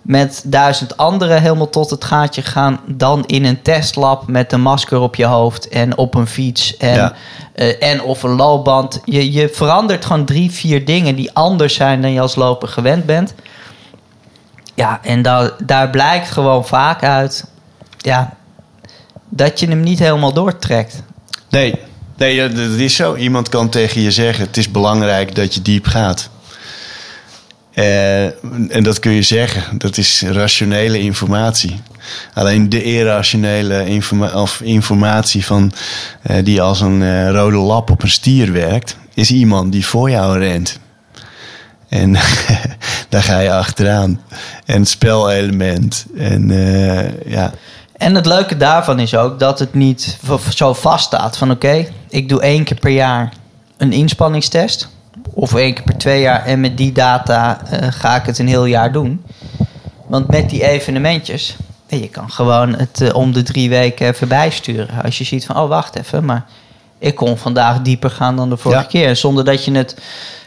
[0.02, 5.00] met duizend anderen helemaal tot het gaatje gaan dan in een testlab met een masker
[5.00, 7.12] op je hoofd en op een fiets en, Ja.
[7.54, 9.00] eh, en of een loopband.
[9.04, 13.06] Je, je verandert gewoon drie, vier dingen die anders zijn dan je als loper gewend
[13.06, 13.34] bent.
[14.74, 17.44] Ja, en daar, daar blijkt gewoon vaak uit
[17.98, 18.36] ja,
[19.28, 21.02] dat je hem niet helemaal doortrekt.
[21.48, 21.74] Nee,
[22.16, 23.16] nee dat is zo.
[23.16, 26.30] Iemand kan tegen je zeggen: het is belangrijk dat je diep gaat.
[27.74, 28.24] Eh,
[28.74, 29.78] en dat kun je zeggen.
[29.78, 31.80] Dat is rationele informatie.
[32.34, 35.72] Alleen de irrationele informa of informatie van,
[36.22, 40.10] eh, die als een eh, rode lap op een stier werkt, is iemand die voor
[40.10, 40.78] jou rent.
[41.94, 42.12] En
[43.08, 44.20] daar ga je achteraan.
[44.64, 46.06] En het spelelement.
[46.16, 47.52] En eh, ja,
[47.92, 50.18] En het leuke daarvan is ook dat het niet
[50.54, 53.32] zo vaststaat van oké, ik doe één keer per jaar
[53.76, 54.88] een inspanningstest.
[55.30, 58.48] Of één keer per twee jaar en met die data eh, ga ik het een
[58.48, 59.24] heel jaar doen.
[60.06, 65.02] Want met die evenementjes, eh, je kan gewoon het om de drie weken even bijsturen.
[65.02, 66.44] Als je ziet van, oh wacht even, maar
[67.04, 68.86] ik kon vandaag dieper gaan dan de vorige Ja.
[68.88, 69.16] keer.
[69.16, 69.96] Zonder dat je het...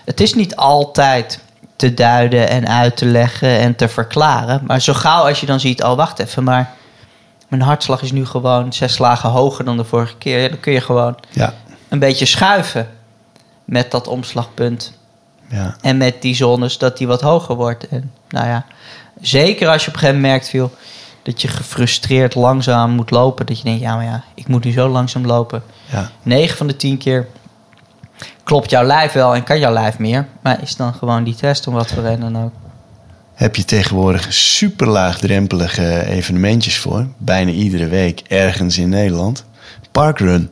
[0.05, 1.39] Het is niet altijd
[1.75, 4.61] te duiden en uit te leggen en te verklaren.
[4.65, 6.71] Maar zo gauw als je dan ziet, oh wacht even, maar
[7.47, 10.49] mijn hartslag is nu gewoon zes slagen hoger dan de vorige keer.
[10.49, 11.53] Dan kun je gewoon ja,
[11.89, 12.89] een beetje schuiven
[13.65, 14.93] met dat omslagpunt.
[15.49, 15.75] ja.
[15.81, 17.87] En met die zones dat die wat hoger wordt.
[17.87, 18.65] En nou ja,
[19.21, 20.71] zeker als je op een gegeven moment merkt, viel,
[21.27, 23.45] dat je gefrustreerd langzaam moet lopen.
[23.45, 25.63] Dat je denkt, ja maar ja, ik moet nu zo langzaam lopen.
[25.91, 26.11] ja.
[26.23, 27.27] 9 van de 10 keer
[28.43, 30.27] klopt jouw lijf wel en kan jouw lijf meer.
[30.41, 32.51] Maar is dan gewoon die test om wat voor reden dan ook.
[33.33, 37.07] heb je tegenwoordig super laagdrempelige evenementjes voor.
[37.17, 39.45] Bijna iedere week ergens in Nederland.
[39.91, 40.49] Parkrun.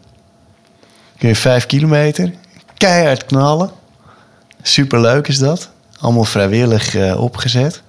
[1.17, 2.33] Kun je vijf kilometer
[2.77, 3.71] keihard knallen.
[4.61, 5.69] Super leuk is dat.
[5.99, 7.81] Allemaal vrijwillig eh, opgezet.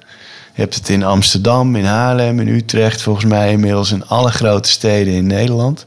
[0.56, 3.02] Je hebt het in Amsterdam, in Haarlem, in Utrecht.
[3.02, 5.86] Volgens mij inmiddels in alle grote steden in Nederland.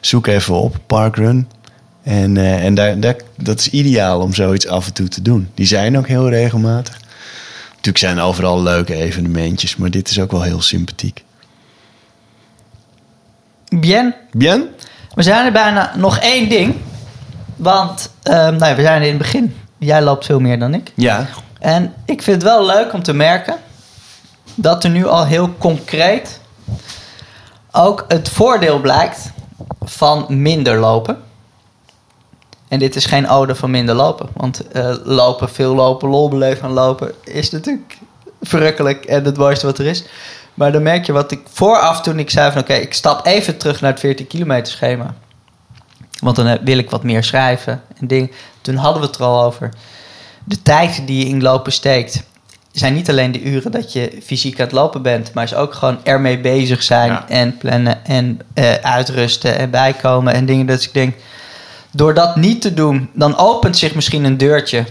[0.00, 1.48] Zoek even op, Parkrun.
[2.02, 5.50] En, eh, en daar, daar, dat is ideaal om zoiets af en toe te doen.
[5.54, 7.00] Die zijn ook heel regelmatig.
[7.68, 11.24] Natuurlijk zijn er overal leuke evenementjes, maar dit is ook wel heel sympathiek.
[13.68, 14.64] Bien, Bien?
[15.14, 16.74] we zijn er bijna nog één ding.
[17.56, 19.56] Want ehm, nou ja, we zijn in het begin.
[19.78, 20.92] Jij loopt veel meer dan ik.
[20.94, 21.28] Ja.
[21.58, 23.64] En ik vind het wel leuk om te merken
[24.56, 26.40] dat er nu al heel concreet
[27.72, 29.32] ook het voordeel blijkt
[29.82, 31.22] van minder lopen.
[32.68, 34.28] En dit is geen ode van minder lopen.
[34.32, 37.98] Want eh, lopen, veel lopen, lol beleven aan lopen is natuurlijk
[38.42, 40.04] verrukkelijk en het mooiste wat er is.
[40.54, 43.56] Maar dan merk je wat ik vooraf toen ik zei van oké, ik stap even
[43.56, 45.14] terug naar het 14 kilometer schema.
[46.20, 48.30] Want dan wil ik wat meer schrijven en dingen.
[48.60, 49.70] Toen hadden we het er al over.
[50.44, 52.22] De tijd die je in lopen steekt,
[52.78, 55.74] zijn niet alleen de uren dat je fysiek aan het lopen bent, maar is ook
[55.74, 57.24] gewoon ermee bezig zijn Ja.
[57.28, 60.66] en plannen en eh, uitrusten en bijkomen en dingen.
[60.66, 61.14] Dus ik denk,
[61.90, 64.84] door dat niet te doen, dan opent zich misschien een deurtje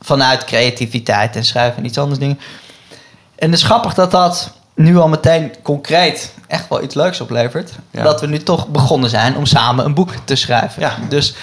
[0.00, 2.38] vanuit creativiteit en schrijven en iets anders dingen.
[3.36, 7.72] En het is grappig dat dat nu al meteen concreet echt wel iets leuks oplevert.
[7.90, 8.02] Ja.
[8.02, 10.82] Dat we nu toch begonnen zijn om samen een boek te schrijven.
[10.82, 10.96] Ja.
[11.08, 11.34] Dus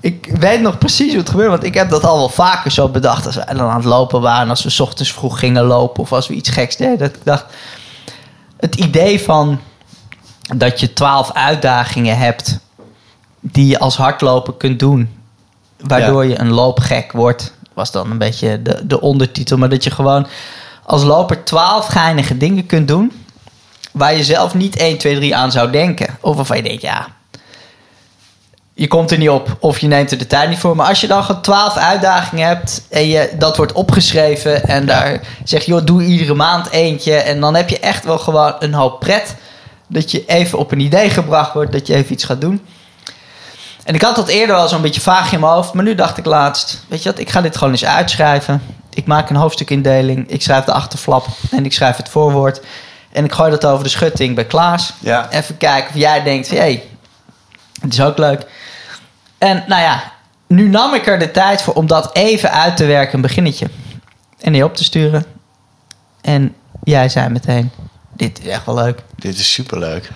[0.00, 1.50] ik weet nog precies hoe het gebeurde.
[1.50, 3.26] Want ik heb dat al wel vaker zo bedacht.
[3.26, 4.50] Als we dan aan het lopen waren.
[4.50, 6.02] Als we 's ochtends vroeg gingen lopen.
[6.02, 6.98] Of als we iets geks deden.
[6.98, 7.44] Dat ik dacht...
[8.56, 9.60] Het idee van
[10.56, 12.58] dat je twaalf uitdagingen hebt...
[13.40, 15.10] die je als hardloper kunt doen...
[15.80, 17.54] waardoor je een loopgek wordt...
[17.74, 19.58] was dan een beetje de, de ondertitel.
[19.58, 20.26] Maar dat je gewoon
[20.82, 23.12] als loper twaalf geinige dingen kunt doen...
[23.92, 26.16] waar je zelf niet 1, 2, 3 aan zou denken.
[26.20, 27.15] Of waarvan je denkt, ja...
[28.78, 30.76] Je komt er niet op of je neemt er de tijd niet voor.
[30.76, 35.20] Maar als je dan gewoon twaalf uitdagingen hebt en je, dat wordt opgeschreven en daar
[35.44, 37.14] zeg je, joh, doe iedere maand eentje.
[37.14, 39.34] En dan heb je echt wel gewoon een hoop pret.
[39.88, 42.66] Dat je even op een idee gebracht wordt, dat je even iets gaat doen.
[43.84, 45.72] En ik had dat eerder al zo'n beetje vaag in mijn hoofd.
[45.72, 48.62] Maar nu dacht ik laatst, weet je wat, ik ga dit gewoon eens uitschrijven.
[48.90, 52.60] Ik maak een hoofdstukindeling, ik schrijf de achterflap en ik schrijf het voorwoord.
[53.12, 54.92] En ik gooi dat over de schutting bij Klaas.
[54.98, 55.30] Ja.
[55.30, 56.82] Even kijken of jij denkt, hé, hey,
[57.80, 58.46] het is ook leuk.
[59.38, 60.12] En nou ja,
[60.46, 63.68] nu nam ik er de tijd voor om dat even uit te werken, een beginnetje.
[64.40, 65.24] En die op te sturen.
[66.20, 67.70] En jij zei meteen,
[68.16, 69.02] dit is echt wel leuk.
[69.16, 70.10] Dit is superleuk.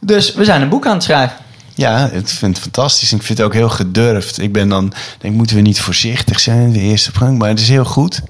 [0.00, 1.36] Dus we zijn een boek aan het schrijven.
[1.74, 3.12] Ja, ik vind het fantastisch.
[3.12, 4.38] Ik vind het ook heel gedurfd.
[4.38, 7.38] Ik ben dan, denk, moeten we niet voorzichtig zijn de eerste gang?
[7.38, 8.20] Maar het is heel goed.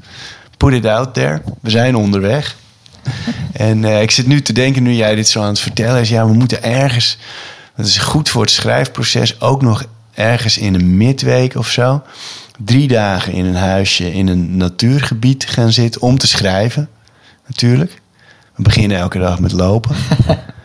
[0.57, 1.43] Put it out there.
[1.61, 2.57] We zijn onderweg.
[3.53, 6.09] en eh, ik zit nu te denken, nu jij dit zo aan het vertellen is,
[6.09, 7.19] ja, we moeten ergens,
[7.77, 9.85] dat is goed voor het schrijfproces, ook nog
[10.19, 12.03] ergens in een midweek of zo,
[12.59, 16.89] drie dagen in een huisje in een natuurgebied gaan zitten om te schrijven,
[17.47, 18.01] natuurlijk.
[18.55, 19.97] We beginnen elke dag met lopen.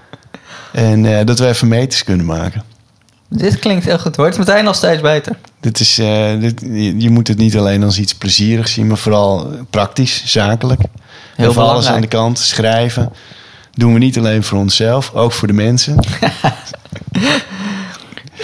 [0.71, 2.63] en eh, dat we even meters kunnen maken.
[3.29, 4.15] Dit klinkt heel goed.
[4.15, 5.37] Wordt meteen al steeds beter.
[5.59, 8.97] Dit is, eh, dit, je, je moet het niet alleen als iets plezierigs zien, maar
[8.97, 10.81] vooral praktisch, zakelijk.
[11.35, 13.13] Heel Even alles aan de kant, schrijven.
[13.71, 15.99] Doen we niet alleen voor onszelf, ook voor de mensen.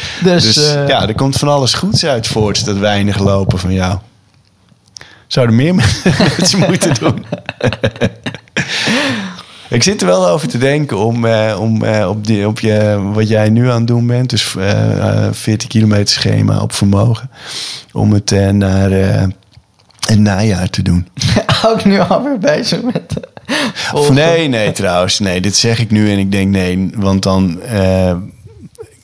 [0.24, 3.74] Dus, Dus eh, ja, er komt van alles goeds uit voort, dat weinig lopen van
[3.74, 3.98] jou.
[5.28, 5.76] Zouden meer
[6.38, 7.26] mensen moeten doen.
[9.70, 13.00] Ik zit er wel over te denken om, eh, om eh, op, die, op je,
[13.14, 17.30] wat jij nu aan het doen bent, dus eh, eh, 40 kilometer schema op vermogen,
[17.92, 19.24] om het eh, naar eh,
[20.08, 21.08] het najaar te doen.
[21.66, 23.14] ook nu alweer bezig met...
[23.94, 25.20] Of nee, nee, trouwens.
[25.20, 28.16] Nee, dit zeg ik nu en ik denk nee, want dan, eh,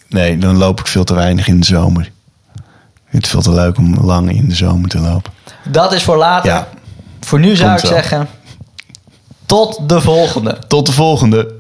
[0.10, 2.12] nee, dan loop ik veel te weinig in de zomer.
[2.96, 5.32] Ik vind het veel te leuk om lang in de zomer te lopen.
[5.64, 6.52] Dat is voor later.
[6.52, 6.68] Ja.
[7.20, 8.28] Voor nu zou Komt ik zeggen...
[9.46, 10.60] Tot de volgende.
[10.68, 11.54] Tot de volgende.